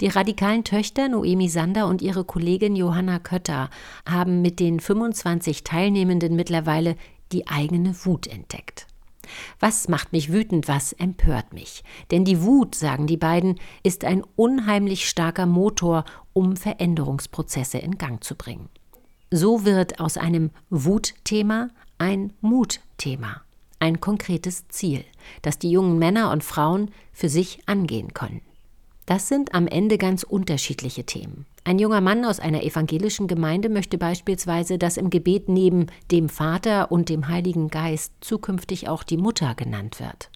Die 0.00 0.08
radikalen 0.08 0.64
Töchter 0.64 1.08
Noemi 1.08 1.48
Sander 1.48 1.86
und 1.86 2.02
ihre 2.02 2.24
Kollegin 2.24 2.74
Johanna 2.74 3.20
Kötter 3.20 3.70
haben 4.08 4.42
mit 4.42 4.58
den 4.58 4.80
25 4.80 5.62
Teilnehmenden 5.62 6.34
mittlerweile 6.34 6.96
die 7.34 7.48
eigene 7.48 7.94
Wut 8.04 8.26
entdeckt. 8.26 8.86
Was 9.58 9.88
macht 9.88 10.12
mich 10.12 10.32
wütend, 10.32 10.68
was 10.68 10.92
empört 10.92 11.52
mich? 11.52 11.82
Denn 12.10 12.24
die 12.24 12.42
Wut, 12.42 12.74
sagen 12.74 13.06
die 13.06 13.16
beiden, 13.16 13.58
ist 13.82 14.04
ein 14.04 14.22
unheimlich 14.36 15.08
starker 15.08 15.46
Motor, 15.46 16.04
um 16.32 16.56
Veränderungsprozesse 16.56 17.78
in 17.78 17.98
Gang 17.98 18.22
zu 18.22 18.36
bringen. 18.36 18.68
So 19.30 19.64
wird 19.64 19.98
aus 19.98 20.16
einem 20.16 20.50
Wutthema 20.70 21.68
ein 21.98 22.32
Mutthema, 22.40 23.42
ein 23.80 24.00
konkretes 24.00 24.68
Ziel, 24.68 25.04
das 25.42 25.58
die 25.58 25.70
jungen 25.70 25.98
Männer 25.98 26.30
und 26.30 26.44
Frauen 26.44 26.90
für 27.12 27.28
sich 27.28 27.60
angehen 27.66 28.14
können. 28.14 28.42
Das 29.06 29.28
sind 29.28 29.54
am 29.54 29.66
Ende 29.66 29.98
ganz 29.98 30.22
unterschiedliche 30.22 31.04
Themen. 31.04 31.46
Ein 31.66 31.78
junger 31.78 32.02
Mann 32.02 32.26
aus 32.26 32.40
einer 32.40 32.62
evangelischen 32.62 33.26
Gemeinde 33.26 33.70
möchte 33.70 33.96
beispielsweise, 33.96 34.76
dass 34.76 34.98
im 34.98 35.08
Gebet 35.08 35.48
neben 35.48 35.86
dem 36.10 36.28
Vater 36.28 36.92
und 36.92 37.08
dem 37.08 37.28
Heiligen 37.28 37.68
Geist 37.68 38.12
zukünftig 38.20 38.90
auch 38.90 39.02
die 39.02 39.16
Mutter 39.16 39.54
genannt 39.54 39.98
wird. 39.98 40.30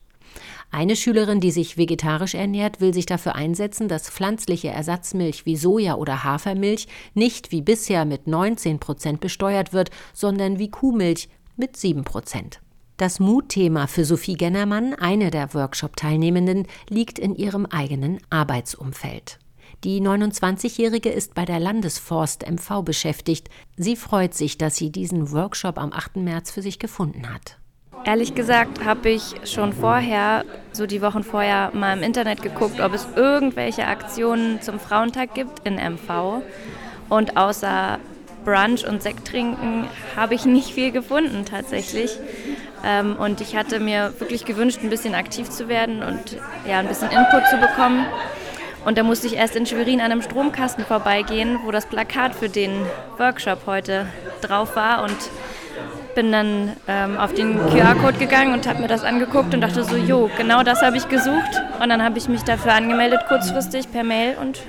Eine 0.70 0.96
Schülerin, 0.96 1.40
die 1.40 1.50
sich 1.50 1.76
vegetarisch 1.76 2.34
ernährt, 2.34 2.80
will 2.80 2.94
sich 2.94 3.04
dafür 3.04 3.34
einsetzen, 3.34 3.88
dass 3.88 4.08
pflanzliche 4.08 4.68
Ersatzmilch 4.68 5.44
wie 5.44 5.56
Soja 5.56 5.96
oder 5.96 6.24
Hafermilch 6.24 6.88
nicht 7.12 7.52
wie 7.52 7.60
bisher 7.60 8.06
mit 8.06 8.26
19 8.26 8.78
Prozent 8.78 9.20
besteuert 9.20 9.74
wird, 9.74 9.90
sondern 10.14 10.58
wie 10.58 10.70
Kuhmilch 10.70 11.28
mit 11.56 11.76
7 11.76 12.04
Prozent. 12.04 12.60
Das 12.96 13.20
Mutthema 13.20 13.86
für 13.86 14.04
Sophie 14.04 14.34
Gennermann, 14.34 14.94
eine 14.94 15.30
der 15.30 15.52
Workshop-Teilnehmenden, 15.52 16.66
liegt 16.88 17.18
in 17.18 17.34
ihrem 17.34 17.66
eigenen 17.66 18.18
Arbeitsumfeld. 18.30 19.38
Die 19.84 20.00
29-Jährige 20.00 21.08
ist 21.08 21.34
bei 21.34 21.44
der 21.44 21.60
Landesforst 21.60 22.44
MV 22.50 22.82
beschäftigt. 22.82 23.48
Sie 23.76 23.94
freut 23.94 24.34
sich, 24.34 24.58
dass 24.58 24.74
sie 24.74 24.90
diesen 24.90 25.30
Workshop 25.30 25.78
am 25.78 25.92
8. 25.92 26.16
März 26.16 26.50
für 26.50 26.62
sich 26.62 26.80
gefunden 26.80 27.32
hat. 27.32 27.58
Ehrlich 28.04 28.34
gesagt 28.34 28.84
habe 28.84 29.10
ich 29.10 29.34
schon 29.44 29.72
vorher, 29.72 30.44
so 30.72 30.86
die 30.86 31.00
Wochen 31.00 31.22
vorher, 31.22 31.70
mal 31.74 31.96
im 31.96 32.02
Internet 32.02 32.42
geguckt, 32.42 32.80
ob 32.80 32.92
es 32.92 33.06
irgendwelche 33.14 33.86
Aktionen 33.86 34.60
zum 34.62 34.80
Frauentag 34.80 35.34
gibt 35.34 35.64
in 35.64 35.74
MV. 35.74 36.42
Und 37.08 37.36
außer 37.36 38.00
Brunch 38.44 38.84
und 38.84 39.00
Sekt 39.00 39.28
trinken 39.28 39.86
habe 40.16 40.34
ich 40.34 40.44
nicht 40.44 40.70
viel 40.70 40.90
gefunden 40.90 41.44
tatsächlich. 41.44 42.18
Ähm, 42.84 43.14
und 43.16 43.40
ich 43.40 43.54
hatte 43.54 43.78
mir 43.78 44.12
wirklich 44.18 44.44
gewünscht, 44.44 44.80
ein 44.82 44.90
bisschen 44.90 45.14
aktiv 45.14 45.48
zu 45.50 45.68
werden 45.68 46.02
und 46.02 46.36
ja, 46.66 46.80
ein 46.80 46.88
bisschen 46.88 47.10
Input 47.10 47.46
zu 47.48 47.58
bekommen. 47.58 48.06
Und 48.84 48.98
da 48.98 49.02
musste 49.02 49.26
ich 49.26 49.36
erst 49.36 49.56
in 49.56 49.66
Schwerin 49.66 50.00
an 50.00 50.12
einem 50.12 50.22
Stromkasten 50.22 50.84
vorbeigehen, 50.84 51.58
wo 51.64 51.70
das 51.70 51.86
Plakat 51.86 52.34
für 52.34 52.48
den 52.48 52.70
Workshop 53.18 53.60
heute 53.66 54.06
drauf 54.40 54.76
war 54.76 55.02
und 55.02 55.16
bin 56.14 56.32
dann 56.32 56.72
ähm, 56.88 57.16
auf 57.16 57.32
den 57.32 57.58
QR-Code 57.70 58.18
gegangen 58.18 58.52
und 58.52 58.66
habe 58.66 58.80
mir 58.80 58.88
das 58.88 59.04
angeguckt 59.04 59.54
und 59.54 59.60
dachte 59.60 59.84
so, 59.84 59.96
jo, 59.96 60.28
genau 60.36 60.62
das 60.62 60.82
habe 60.82 60.96
ich 60.96 61.08
gesucht. 61.08 61.62
Und 61.80 61.88
dann 61.90 62.02
habe 62.02 62.18
ich 62.18 62.28
mich 62.28 62.42
dafür 62.42 62.72
angemeldet, 62.72 63.20
kurzfristig 63.28 63.90
per 63.92 64.02
Mail 64.02 64.36
und 64.40 64.60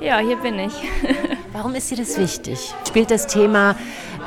ja, 0.00 0.18
hier 0.18 0.36
bin 0.36 0.58
ich. 0.58 0.72
Warum 1.52 1.74
ist 1.74 1.90
dir 1.90 1.96
das 1.96 2.18
wichtig? 2.18 2.72
Spielt 2.86 3.10
das 3.10 3.26
Thema 3.26 3.74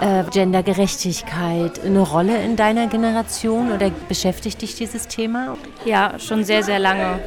äh, 0.02 0.24
Gendergerechtigkeit 0.32 1.84
eine 1.84 2.02
Rolle 2.02 2.44
in 2.44 2.58
deiner 2.58 2.88
Generation 2.88 3.72
oder 3.72 3.90
beschäftigt 4.10 4.62
dich 4.62 4.76
dieses 4.76 5.08
Thema? 5.08 5.58
Ja, 5.86 6.20
schon 6.20 6.44
sehr, 6.44 6.62
sehr 6.62 6.80
lange. 6.80 7.20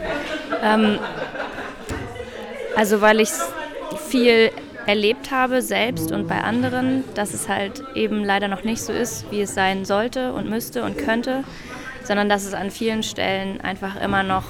Ähm, 0.63 0.99
also 2.77 3.01
weil 3.01 3.21
ich 3.21 3.31
viel 4.09 4.51
erlebt 4.87 5.31
habe, 5.31 5.63
selbst 5.63 6.13
und 6.13 6.29
bei 6.29 6.41
anderen, 6.41 7.05
dass 7.15 7.33
es 7.33 7.49
halt 7.49 7.83
eben 7.95 8.25
leider 8.25 8.49
noch 8.49 8.65
nicht 8.65 8.83
so 8.83 8.93
ist, 8.93 9.31
wie 9.31 9.41
es 9.41 9.55
sein 9.55 9.85
sollte 9.85 10.33
und 10.33 10.49
müsste 10.49 10.83
und 10.83 10.99
könnte, 10.99 11.45
sondern 12.03 12.29
dass 12.29 12.45
es 12.45 12.55
an 12.55 12.71
vielen 12.71 13.03
Stellen 13.03 13.61
einfach 13.61 14.01
immer 14.01 14.23
noch 14.23 14.45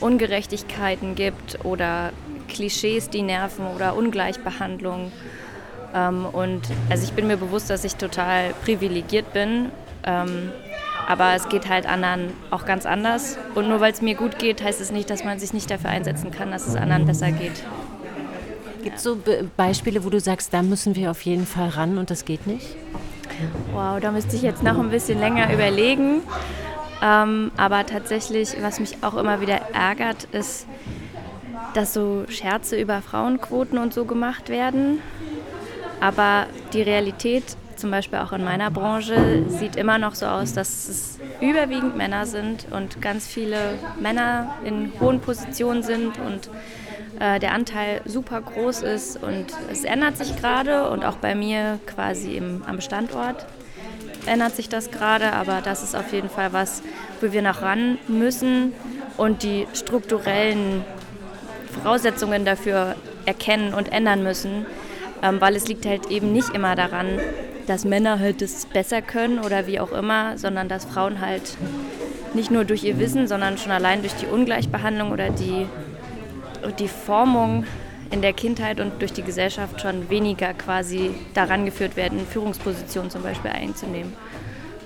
Ungerechtigkeiten 0.00 1.14
gibt 1.14 1.64
oder 1.64 2.10
Klischees, 2.48 3.08
die 3.08 3.22
nerven 3.22 3.66
oder 3.66 3.96
Ungleichbehandlung. 3.96 5.12
Ähm, 5.94 6.26
und 6.26 6.62
also 6.90 7.04
ich 7.04 7.12
bin 7.12 7.26
mir 7.26 7.36
bewusst, 7.36 7.70
dass 7.70 7.84
ich 7.84 7.96
total 7.96 8.52
privilegiert 8.64 9.32
bin. 9.32 9.70
Aber 11.08 11.34
es 11.34 11.48
geht 11.48 11.68
halt 11.68 11.86
anderen 11.86 12.32
auch 12.50 12.64
ganz 12.64 12.86
anders. 12.86 13.38
Und 13.54 13.68
nur 13.68 13.80
weil 13.80 13.92
es 13.92 14.02
mir 14.02 14.14
gut 14.14 14.38
geht, 14.38 14.62
heißt 14.62 14.80
es 14.80 14.92
nicht, 14.92 15.10
dass 15.10 15.24
man 15.24 15.38
sich 15.38 15.52
nicht 15.52 15.70
dafür 15.70 15.90
einsetzen 15.90 16.30
kann, 16.30 16.50
dass 16.50 16.66
es 16.66 16.76
anderen 16.76 17.06
besser 17.06 17.32
geht. 17.32 17.64
Gibt 18.82 18.96
es 18.96 19.02
so 19.02 19.16
Be 19.16 19.48
Beispiele, 19.56 20.04
wo 20.04 20.10
du 20.10 20.18
sagst, 20.18 20.52
da 20.52 20.62
müssen 20.62 20.96
wir 20.96 21.10
auf 21.10 21.22
jeden 21.22 21.46
Fall 21.46 21.68
ran 21.68 21.98
und 21.98 22.10
das 22.10 22.24
geht 22.24 22.46
nicht? 22.46 22.76
Wow, 23.72 24.00
da 24.00 24.10
müsste 24.10 24.36
ich 24.36 24.42
jetzt 24.42 24.62
noch 24.62 24.78
ein 24.78 24.90
bisschen 24.90 25.18
länger 25.18 25.52
überlegen. 25.52 26.22
Ähm, 27.02 27.50
aber 27.56 27.84
tatsächlich, 27.86 28.56
was 28.60 28.78
mich 28.78 28.98
auch 29.02 29.14
immer 29.14 29.40
wieder 29.40 29.60
ärgert, 29.72 30.24
ist, 30.32 30.66
dass 31.74 31.94
so 31.94 32.24
Scherze 32.28 32.80
über 32.80 33.02
Frauenquoten 33.02 33.78
und 33.78 33.92
so 33.92 34.04
gemacht 34.04 34.48
werden. 34.48 34.98
Aber 36.00 36.46
die 36.72 36.82
Realität 36.82 37.56
zum 37.82 37.90
Beispiel 37.90 38.20
auch 38.20 38.30
in 38.32 38.44
meiner 38.44 38.70
Branche, 38.70 39.42
sieht 39.48 39.74
immer 39.74 39.98
noch 39.98 40.14
so 40.14 40.26
aus, 40.26 40.52
dass 40.52 40.88
es 40.88 41.18
überwiegend 41.40 41.96
Männer 41.96 42.26
sind 42.26 42.68
und 42.70 43.02
ganz 43.02 43.26
viele 43.26 43.58
Männer 44.00 44.54
in 44.64 44.92
hohen 45.00 45.18
Positionen 45.18 45.82
sind 45.82 46.16
und 46.20 46.48
äh, 47.18 47.40
der 47.40 47.52
Anteil 47.52 48.00
super 48.04 48.40
groß 48.40 48.82
ist. 48.82 49.20
Und 49.20 49.46
es 49.68 49.82
ändert 49.82 50.16
sich 50.16 50.36
gerade 50.36 50.90
und 50.90 51.04
auch 51.04 51.16
bei 51.16 51.34
mir 51.34 51.80
quasi 51.86 52.36
im, 52.36 52.62
am 52.68 52.80
Standort 52.80 53.46
ändert 54.26 54.54
sich 54.54 54.68
das 54.68 54.92
gerade, 54.92 55.32
aber 55.32 55.60
das 55.60 55.82
ist 55.82 55.96
auf 55.96 56.12
jeden 56.12 56.30
Fall 56.30 56.52
was, 56.52 56.84
wo 57.20 57.32
wir 57.32 57.42
noch 57.42 57.62
ran 57.62 57.98
müssen 58.06 58.74
und 59.16 59.42
die 59.42 59.66
strukturellen 59.74 60.84
Voraussetzungen 61.72 62.44
dafür 62.44 62.94
erkennen 63.26 63.74
und 63.74 63.90
ändern 63.90 64.22
müssen, 64.22 64.66
ähm, 65.20 65.40
weil 65.40 65.56
es 65.56 65.66
liegt 65.66 65.84
halt 65.84 66.12
eben 66.12 66.32
nicht 66.32 66.50
immer 66.54 66.76
daran, 66.76 67.18
dass 67.66 67.84
Männer 67.84 68.18
halt 68.18 68.42
das 68.42 68.66
besser 68.66 69.02
können 69.02 69.38
oder 69.38 69.66
wie 69.66 69.80
auch 69.80 69.92
immer, 69.92 70.36
sondern 70.38 70.68
dass 70.68 70.84
Frauen 70.84 71.20
halt 71.20 71.56
nicht 72.34 72.50
nur 72.50 72.64
durch 72.64 72.84
ihr 72.84 72.98
Wissen, 72.98 73.28
sondern 73.28 73.58
schon 73.58 73.72
allein 73.72 74.00
durch 74.00 74.14
die 74.14 74.26
Ungleichbehandlung 74.26 75.12
oder 75.12 75.30
die, 75.30 75.66
die 76.78 76.88
Formung 76.88 77.64
in 78.10 78.22
der 78.22 78.32
Kindheit 78.32 78.80
und 78.80 79.00
durch 79.00 79.12
die 79.12 79.22
Gesellschaft 79.22 79.80
schon 79.80 80.10
weniger 80.10 80.52
quasi 80.54 81.14
daran 81.34 81.64
geführt 81.64 81.96
werden, 81.96 82.20
Führungspositionen 82.26 83.10
zum 83.10 83.22
Beispiel 83.22 83.50
einzunehmen. 83.50 84.12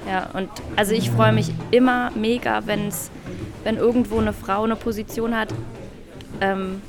Ja, 0.09 0.31
und 0.35 0.49
also 0.77 0.93
ich 0.93 1.11
freue 1.11 1.33
mich 1.33 1.51
immer 1.73 2.13
mega, 2.15 2.67
wenn's, 2.67 3.11
wenn 3.65 3.77
irgendwo 3.77 4.19
eine 4.19 4.33
Frau 4.33 4.63
eine 4.63 4.77
Position 4.77 5.37
hat, 5.37 5.49
ähm, 6.41 6.81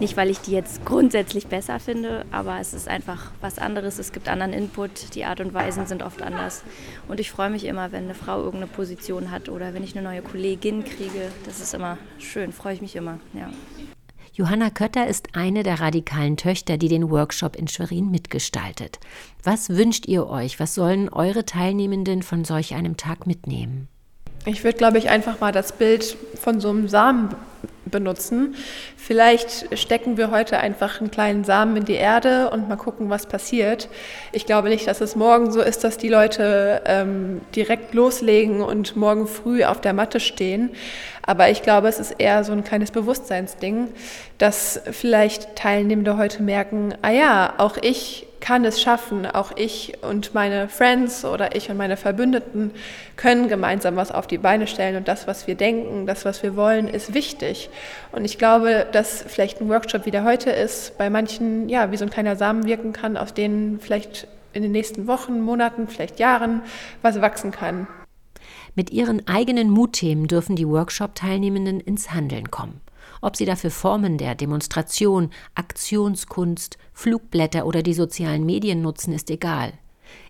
nicht, 0.00 0.16
weil 0.16 0.30
ich 0.30 0.38
die 0.38 0.52
jetzt 0.52 0.84
grundsätzlich 0.84 1.46
besser 1.46 1.80
finde, 1.80 2.24
aber 2.30 2.60
es 2.60 2.74
ist 2.74 2.88
einfach 2.88 3.32
was 3.40 3.58
anderes. 3.58 3.98
Es 3.98 4.12
gibt 4.12 4.28
anderen 4.28 4.52
Input, 4.52 5.14
die 5.14 5.24
Art 5.24 5.40
und 5.40 5.54
Weisen 5.54 5.86
sind 5.86 6.02
oft 6.02 6.22
anders. 6.22 6.62
Und 7.08 7.20
ich 7.20 7.30
freue 7.30 7.50
mich 7.50 7.64
immer, 7.64 7.92
wenn 7.92 8.04
eine 8.04 8.14
Frau 8.14 8.38
irgendeine 8.38 8.66
Position 8.66 9.30
hat 9.30 9.48
oder 9.48 9.74
wenn 9.74 9.82
ich 9.82 9.96
eine 9.96 10.08
neue 10.08 10.22
Kollegin 10.22 10.84
kriege. 10.84 11.30
Das 11.44 11.60
ist 11.60 11.74
immer 11.74 11.98
schön, 12.18 12.52
freue 12.52 12.74
ich 12.74 12.80
mich 12.80 12.96
immer. 12.96 13.18
Ja. 13.34 13.50
Johanna 14.32 14.70
Kötter 14.70 15.08
ist 15.08 15.34
eine 15.34 15.64
der 15.64 15.80
radikalen 15.80 16.36
Töchter, 16.36 16.78
die 16.78 16.86
den 16.86 17.10
Workshop 17.10 17.56
in 17.56 17.66
Schwerin 17.66 18.12
mitgestaltet. 18.12 19.00
Was 19.42 19.70
wünscht 19.70 20.06
ihr 20.06 20.28
euch? 20.28 20.60
Was 20.60 20.76
sollen 20.76 21.08
eure 21.08 21.44
Teilnehmenden 21.44 22.22
von 22.22 22.44
solch 22.44 22.74
einem 22.74 22.96
Tag 22.96 23.26
mitnehmen? 23.26 23.88
Ich 24.46 24.64
würde, 24.64 24.78
glaube 24.78 24.98
ich, 24.98 25.10
einfach 25.10 25.40
mal 25.40 25.52
das 25.52 25.72
Bild 25.72 26.16
von 26.40 26.60
so 26.60 26.70
einem 26.70 26.88
Samen 26.88 27.34
benutzen. 27.90 28.54
Vielleicht 28.96 29.78
stecken 29.78 30.16
wir 30.16 30.30
heute 30.30 30.58
einfach 30.58 31.00
einen 31.00 31.10
kleinen 31.10 31.44
Samen 31.44 31.76
in 31.78 31.84
die 31.84 31.94
Erde 31.94 32.50
und 32.50 32.68
mal 32.68 32.76
gucken, 32.76 33.10
was 33.10 33.26
passiert. 33.26 33.88
Ich 34.32 34.46
glaube 34.46 34.68
nicht, 34.68 34.86
dass 34.86 35.00
es 35.00 35.16
morgen 35.16 35.50
so 35.50 35.60
ist, 35.60 35.84
dass 35.84 35.96
die 35.96 36.08
Leute 36.08 36.82
ähm, 36.84 37.40
direkt 37.54 37.94
loslegen 37.94 38.60
und 38.60 38.96
morgen 38.96 39.26
früh 39.26 39.64
auf 39.64 39.80
der 39.80 39.92
Matte 39.92 40.20
stehen. 40.20 40.70
Aber 41.22 41.50
ich 41.50 41.62
glaube, 41.62 41.88
es 41.88 41.98
ist 41.98 42.12
eher 42.18 42.44
so 42.44 42.52
ein 42.52 42.64
kleines 42.64 42.90
Bewusstseinsding, 42.90 43.88
dass 44.38 44.80
vielleicht 44.92 45.56
Teilnehmende 45.56 46.16
heute 46.16 46.42
merken, 46.42 46.94
ah 47.02 47.10
ja, 47.10 47.54
auch 47.58 47.76
ich 47.76 48.27
kann 48.40 48.64
es 48.64 48.80
schaffen. 48.80 49.26
Auch 49.26 49.52
ich 49.56 49.94
und 50.02 50.34
meine 50.34 50.68
Friends 50.68 51.24
oder 51.24 51.56
ich 51.56 51.70
und 51.70 51.76
meine 51.76 51.96
Verbündeten 51.96 52.72
können 53.16 53.48
gemeinsam 53.48 53.96
was 53.96 54.10
auf 54.10 54.26
die 54.26 54.38
Beine 54.38 54.66
stellen 54.66 54.96
und 54.96 55.08
das, 55.08 55.26
was 55.26 55.46
wir 55.46 55.54
denken, 55.54 56.06
das, 56.06 56.24
was 56.24 56.42
wir 56.42 56.56
wollen, 56.56 56.88
ist 56.88 57.14
wichtig. 57.14 57.70
Und 58.12 58.24
ich 58.24 58.38
glaube, 58.38 58.86
dass 58.92 59.24
vielleicht 59.26 59.60
ein 59.60 59.68
Workshop 59.68 60.06
wie 60.06 60.10
der 60.10 60.24
heute 60.24 60.50
ist, 60.50 60.98
bei 60.98 61.10
manchen 61.10 61.68
ja 61.68 61.90
wie 61.90 61.96
so 61.96 62.04
ein 62.04 62.10
kleiner 62.10 62.36
Samen 62.36 62.66
wirken 62.66 62.92
kann, 62.92 63.16
aus 63.16 63.34
denen 63.34 63.80
vielleicht 63.80 64.26
in 64.52 64.62
den 64.62 64.72
nächsten 64.72 65.06
Wochen, 65.06 65.40
Monaten, 65.40 65.88
vielleicht 65.88 66.18
Jahren 66.18 66.62
was 67.02 67.20
wachsen 67.20 67.50
kann. 67.50 67.86
Mit 68.74 68.90
ihren 68.90 69.26
eigenen 69.26 69.70
Mutthemen 69.70 70.28
dürfen 70.28 70.56
die 70.56 70.68
Workshop-Teilnehmenden 70.68 71.80
ins 71.80 72.12
Handeln 72.12 72.50
kommen. 72.50 72.80
Ob 73.20 73.36
sie 73.36 73.44
dafür 73.44 73.70
Formen 73.70 74.18
der 74.18 74.34
Demonstration, 74.34 75.30
Aktionskunst, 75.54 76.78
Flugblätter 76.92 77.66
oder 77.66 77.82
die 77.82 77.94
sozialen 77.94 78.44
Medien 78.46 78.82
nutzen, 78.82 79.12
ist 79.12 79.30
egal. 79.30 79.72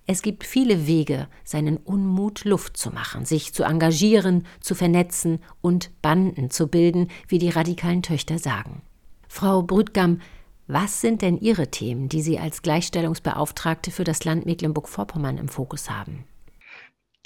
Es 0.06 0.22
gibt 0.22 0.44
viele 0.44 0.86
Wege, 0.86 1.28
seinen 1.44 1.76
Unmut 1.76 2.44
Luft 2.44 2.76
zu 2.76 2.90
machen, 2.90 3.24
sich 3.24 3.52
zu 3.52 3.62
engagieren, 3.62 4.46
zu 4.60 4.74
vernetzen 4.74 5.40
und 5.60 5.90
Banden 6.02 6.50
zu 6.50 6.66
bilden, 6.66 7.08
wie 7.28 7.38
die 7.38 7.50
radikalen 7.50 8.02
Töchter 8.02 8.38
sagen. 8.38 8.82
Frau 9.28 9.62
Brüdgam, 9.62 10.20
was 10.66 11.00
sind 11.00 11.22
denn 11.22 11.38
Ihre 11.38 11.70
Themen, 11.70 12.08
die 12.08 12.22
Sie 12.22 12.38
als 12.38 12.62
Gleichstellungsbeauftragte 12.62 13.90
für 13.90 14.04
das 14.04 14.24
Land 14.24 14.46
Mecklenburg-Vorpommern 14.46 15.38
im 15.38 15.48
Fokus 15.48 15.90
haben? 15.90 16.24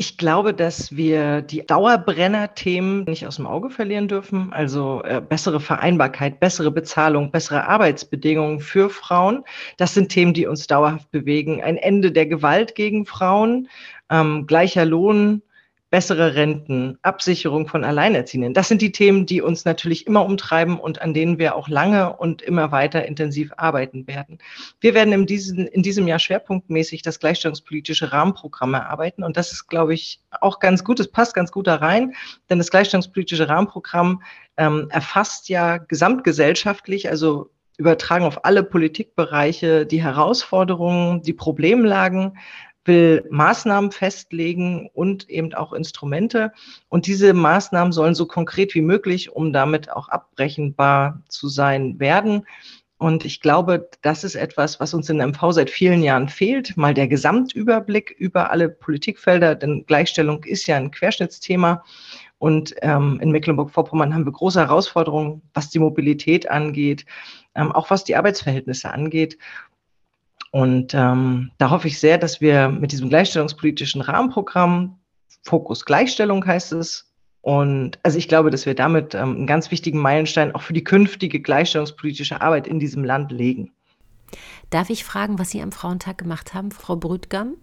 Ich 0.03 0.19
glaube, 0.19 0.53
dass 0.53 0.97
wir 0.97 1.43
die 1.43 1.65
Dauerbrenner-Themen 1.65 3.05
nicht 3.05 3.25
aus 3.25 3.37
dem 3.37 3.47
Auge 3.47 3.71
verlieren 3.71 4.09
dürfen. 4.09 4.53
Also 4.53 5.01
äh, 5.05 5.21
bessere 5.21 5.61
Vereinbarkeit, 5.61 6.41
bessere 6.41 6.73
Bezahlung, 6.73 7.31
bessere 7.31 7.69
Arbeitsbedingungen 7.69 8.59
für 8.59 8.91
Frauen. 8.91 9.45
Das 9.77 9.95
sind 9.95 10.09
Themen, 10.09 10.35
die 10.35 10.49
uns 10.49 10.67
dauerhaft 10.67 11.13
bewegen. 11.13 11.63
Ein 11.63 11.77
Ende 11.77 12.11
der 12.11 12.27
Gewalt 12.27 12.75
gegen 12.75 13.07
Frauen, 13.07 13.69
ähm, 14.11 14.49
gleicher 14.49 14.85
Lohn, 14.85 15.41
bessere 15.93 16.35
Renten, 16.35 16.99
Absicherung 17.03 17.69
von 17.69 17.85
Alleinerziehenden. 17.85 18.55
Das 18.55 18.69
sind 18.69 18.81
die 18.81 18.93
Themen, 18.93 19.27
die 19.27 19.43
uns 19.43 19.67
natürlich 19.67 20.07
immer 20.07 20.25
umtreiben 20.25 20.81
und 20.81 21.03
an 21.03 21.13
denen 21.13 21.39
wir 21.39 21.55
auch 21.55 21.69
lange 21.69 22.17
und 22.17 22.41
immer 22.41 22.73
weiter 22.73 23.05
intensiv 23.05 23.53
arbeiten 23.59 24.07
werden. 24.07 24.39
Wir 24.81 24.95
werden 24.95 25.13
in 25.13 25.27
diesem, 25.27 25.67
in 25.67 25.83
diesem 25.83 26.09
Jahr 26.09 26.19
schwerpunktmäßig 26.19 27.03
das 27.03 27.21
gleichstellungspolitische 27.21 28.11
Rahmenprogramm 28.11 28.73
erarbeiten 28.73 29.23
und 29.23 29.37
das 29.37 29.53
ist, 29.53 29.67
glaube 29.69 29.93
ich, 29.93 30.21
auch 30.41 30.61
ganz 30.61 30.83
gut. 30.83 30.99
Es 30.99 31.13
passt 31.13 31.35
ganz 31.35 31.53
gut 31.53 31.67
da 31.67 31.77
rein, 31.77 32.15
denn 32.49 32.57
das 32.57 32.71
gleichstellungspolitische 32.71 33.51
Rahmenprogramm 33.51 34.23
ähm, 34.57 34.89
erfasst 34.89 35.51
ja 35.51 35.77
gesamtgesellschaftlich, 35.77 37.11
also 37.11 37.51
übertragen 37.77 38.25
auf 38.25 38.47
alle 38.47 38.63
Politikbereiche 38.63 39.85
die 39.85 40.03
Herausforderungen, 40.03 41.21
die 41.21 41.35
Problemlagen, 41.35 42.39
will 42.85 43.27
Maßnahmen 43.31 43.93
festlegen 43.93 44.91
und 44.93 45.29
eben 45.29 45.55
auch 45.55 45.73
Instrumente. 45.73 46.53
Und 46.89 47.07
diese 47.07 47.33
Maßnahmen 47.35 47.93
sollen 47.93 48.15
so 48.15 48.27
konkret 48.27 48.75
wie 48.75 48.81
möglich, 48.81 49.33
um 49.33 49.53
damit 49.53 49.91
auch 49.91 50.09
abbrechenbar 50.09 51.23
zu 51.29 51.49
sein, 51.49 51.99
werden. 52.01 52.47
Und 53.03 53.25
ich 53.25 53.41
glaube, 53.41 53.91
das 54.03 54.23
ist 54.23 54.37
etwas, 54.37 54.79
was 54.79 54.95
uns 54.95 55.11
in 55.11 55.19
MV 55.19 55.51
seit 55.51 55.71
vielen 55.71 56.05
Jahren 56.05 56.29
fehlt. 56.29 56.77
Mal 56.77 56.95
der 56.95 57.09
Gesamtüberblick 57.09 58.15
über 58.17 58.53
alle 58.53 58.69
Politikfelder, 58.69 59.57
denn 59.57 59.85
Gleichstellung 59.87 60.45
ist 60.45 60.69
ja 60.69 60.77
ein 60.77 60.93
Querschnittsthema. 60.93 61.83
Und 62.39 62.75
ähm, 62.83 63.19
in 63.21 63.33
Mecklenburg-Vorpommern 63.33 64.15
haben 64.15 64.25
wir 64.25 64.33
große 64.33 64.61
Herausforderungen, 64.61 65.43
was 65.53 65.71
die 65.71 65.81
Mobilität 65.81 66.49
angeht, 66.49 67.05
ähm, 67.57 67.73
auch 67.73 67.91
was 67.91 68.05
die 68.05 68.15
Arbeitsverhältnisse 68.15 68.93
angeht. 68.93 69.37
Und 70.53 70.95
ähm, 70.95 71.51
da 71.59 71.71
hoffe 71.71 71.89
ich 71.89 71.99
sehr, 71.99 72.19
dass 72.19 72.41
wir 72.41 72.69
mit 72.69 72.93
diesem 72.93 73.09
gleichstellungspolitischen 73.09 74.03
Rahmenprogramm, 74.03 75.01
Fokus 75.45 75.85
Gleichstellung 75.85 76.47
heißt 76.47 76.73
es, 76.73 77.13
und 77.41 77.99
also 78.05 78.19
ich 78.19 78.29
glaube, 78.29 78.51
dass 78.51 78.67
wir 78.67 78.75
damit 78.75 79.15
ähm, 79.15 79.35
einen 79.35 79.47
ganz 79.49 79.71
wichtigen 79.73 79.99
Meilenstein 79.99 80.55
auch 80.55 80.63
für 80.63 80.73
die 80.73 80.85
künftige 80.85 81.41
gleichstellungspolitische 81.41 82.41
Arbeit 82.41 82.69
in 82.69 82.79
diesem 82.79 83.03
Land 83.03 83.33
legen. 83.33 83.73
Darf 84.71 84.91
ich 84.91 85.05
fragen, 85.05 85.39
was 85.39 85.51
Sie 85.51 85.61
am 85.61 85.73
Frauentag 85.73 86.19
gemacht 86.19 86.55
haben, 86.55 86.71
Frau 86.71 86.97
Brüdgam? 86.97 87.57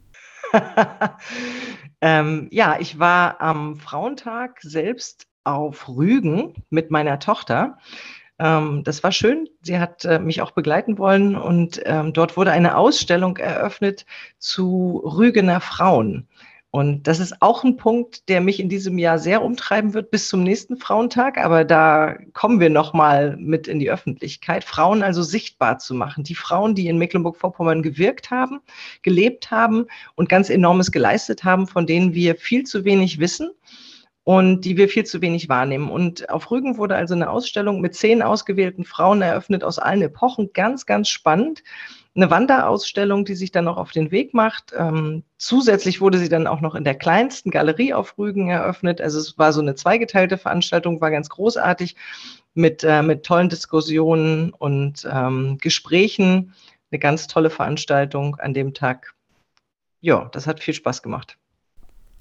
ähm, 2.01 2.49
ja, 2.51 2.77
ich 2.79 2.99
war 2.99 3.39
am 3.39 3.77
Frauentag 3.77 4.59
selbst 4.61 5.27
auf 5.45 5.87
Rügen 5.87 6.53
mit 6.69 6.91
meiner 6.91 7.19
Tochter. 7.19 7.77
Ähm, 8.39 8.83
das 8.83 9.03
war 9.03 9.11
schön. 9.11 9.49
Sie 9.61 9.79
hat 9.79 10.05
äh, 10.05 10.19
mich 10.19 10.41
auch 10.41 10.51
begleiten 10.51 10.97
wollen 10.97 11.35
und 11.35 11.81
ähm, 11.85 12.13
dort 12.13 12.37
wurde 12.37 12.51
eine 12.51 12.77
Ausstellung 12.77 13.37
eröffnet 13.37 14.05
zu 14.37 15.01
Rügener 15.05 15.59
Frauen. 15.59 16.27
Und 16.71 17.07
das 17.07 17.19
ist 17.19 17.41
auch 17.41 17.63
ein 17.63 17.77
Punkt, 17.77 18.29
der 18.29 18.41
mich 18.41 18.59
in 18.59 18.69
diesem 18.69 18.99
Jahr 18.99 19.17
sehr 19.17 19.41
umtreiben 19.41 19.95
wird 19.95 20.11
bis 20.11 20.29
zum 20.29 20.43
nächsten 20.43 20.77
Frauentag. 20.77 21.39
Aber 21.39 21.65
da 21.65 22.15
kommen 22.33 22.59
wir 22.59 22.69
noch 22.69 22.93
mal 22.93 23.35
mit 23.37 23.67
in 23.67 23.79
die 23.79 23.89
Öffentlichkeit, 23.89 24.63
Frauen 24.63 25.01
also 25.01 25.23
sichtbar 25.23 25.79
zu 25.79 25.95
machen. 25.95 26.23
Die 26.23 26.35
Frauen, 26.35 26.75
die 26.75 26.87
in 26.87 26.99
Mecklenburg-Vorpommern 26.99 27.81
gewirkt 27.81 28.29
haben, 28.29 28.61
gelebt 29.01 29.49
haben 29.49 29.87
und 30.15 30.29
ganz 30.29 30.51
enormes 30.51 30.91
geleistet 30.91 31.43
haben, 31.43 31.65
von 31.65 31.87
denen 31.87 32.13
wir 32.13 32.35
viel 32.35 32.63
zu 32.65 32.85
wenig 32.85 33.19
wissen 33.19 33.49
und 34.23 34.61
die 34.61 34.77
wir 34.77 34.89
viel 34.89 35.05
zu 35.05 35.21
wenig 35.21 35.49
wahrnehmen. 35.49 35.89
Und 35.89 36.29
auf 36.29 36.51
Rügen 36.51 36.77
wurde 36.77 36.95
also 36.95 37.15
eine 37.15 37.29
Ausstellung 37.29 37.81
mit 37.81 37.95
zehn 37.95 38.21
ausgewählten 38.21 38.85
Frauen 38.85 39.21
eröffnet 39.21 39.63
aus 39.63 39.79
allen 39.79 40.03
Epochen. 40.03 40.51
Ganz, 40.53 40.85
ganz 40.85 41.09
spannend. 41.09 41.63
Eine 42.15 42.29
Wanderausstellung, 42.29 43.25
die 43.25 43.33
sich 43.33 43.51
dann 43.51 43.65
noch 43.65 43.77
auf 43.77 43.91
den 43.91 44.11
Weg 44.11 44.35
macht. 44.35 44.71
Ähm, 44.77 45.23
zusätzlich 45.37 45.99
wurde 45.99 46.19
sie 46.19 46.29
dann 46.29 46.45
auch 46.45 46.61
noch 46.61 46.75
in 46.75 46.83
der 46.83 46.93
kleinsten 46.93 47.49
Galerie 47.49 47.93
auf 47.93 48.17
Rügen 48.19 48.49
eröffnet. 48.49 49.01
Also 49.01 49.19
es 49.19 49.37
war 49.39 49.51
so 49.51 49.61
eine 49.61 49.73
zweigeteilte 49.73 50.37
Veranstaltung, 50.37 51.01
war 51.01 51.09
ganz 51.09 51.29
großartig 51.29 51.95
mit, 52.53 52.83
äh, 52.83 53.01
mit 53.01 53.25
tollen 53.25 53.49
Diskussionen 53.49 54.51
und 54.51 55.07
ähm, 55.11 55.57
Gesprächen. 55.59 56.53
Eine 56.91 56.99
ganz 56.99 57.25
tolle 57.25 57.49
Veranstaltung 57.49 58.35
an 58.35 58.53
dem 58.53 58.75
Tag. 58.75 59.15
Ja, 60.01 60.29
das 60.33 60.45
hat 60.45 60.59
viel 60.59 60.75
Spaß 60.75 61.01
gemacht. 61.01 61.38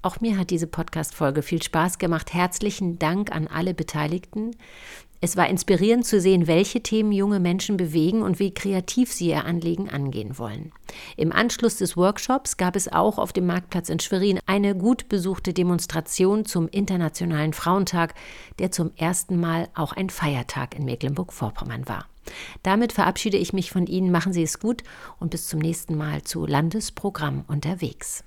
Auch 0.01 0.21
mir 0.21 0.37
hat 0.37 0.49
diese 0.49 0.67
Podcast-Folge 0.67 1.41
viel 1.41 1.61
Spaß 1.61 1.97
gemacht. 1.97 2.33
Herzlichen 2.33 2.99
Dank 2.99 3.35
an 3.35 3.47
alle 3.47 3.73
Beteiligten. 3.73 4.55
Es 5.19 5.35
war 5.35 5.49
inspirierend 5.49 6.05
zu 6.05 6.21
sehen, 6.21 6.47
welche 6.47 6.81
Themen 6.81 7.11
junge 7.11 7.41
Menschen 7.41 7.75
bewegen 7.75 8.21
und 8.21 8.39
wie 8.39 8.53
kreativ 8.53 9.11
sie 9.11 9.27
ihr 9.27 9.43
Anliegen 9.43 9.89
angehen 9.89 10.37
wollen. 10.37 10.71
Im 11.17 11.33
Anschluss 11.33 11.75
des 11.75 11.97
Workshops 11.97 12.55
gab 12.55 12.77
es 12.77 12.89
auch 12.89 13.17
auf 13.17 13.33
dem 13.33 13.45
Marktplatz 13.45 13.89
in 13.89 13.99
Schwerin 13.99 14.39
eine 14.45 14.73
gut 14.73 15.09
besuchte 15.09 15.51
Demonstration 15.51 16.45
zum 16.45 16.69
Internationalen 16.69 17.51
Frauentag, 17.51 18.13
der 18.59 18.71
zum 18.71 18.91
ersten 18.95 19.37
Mal 19.37 19.67
auch 19.73 19.91
ein 19.91 20.09
Feiertag 20.09 20.75
in 20.77 20.85
Mecklenburg-Vorpommern 20.85 21.89
war. 21.89 22.05
Damit 22.63 22.93
verabschiede 22.93 23.37
ich 23.37 23.51
mich 23.51 23.71
von 23.71 23.85
Ihnen. 23.87 24.11
Machen 24.11 24.31
Sie 24.31 24.43
es 24.43 24.59
gut 24.59 24.83
und 25.19 25.31
bis 25.31 25.49
zum 25.49 25.59
nächsten 25.59 25.97
Mal 25.97 26.21
zu 26.21 26.45
Landesprogramm 26.45 27.43
unterwegs. 27.47 28.23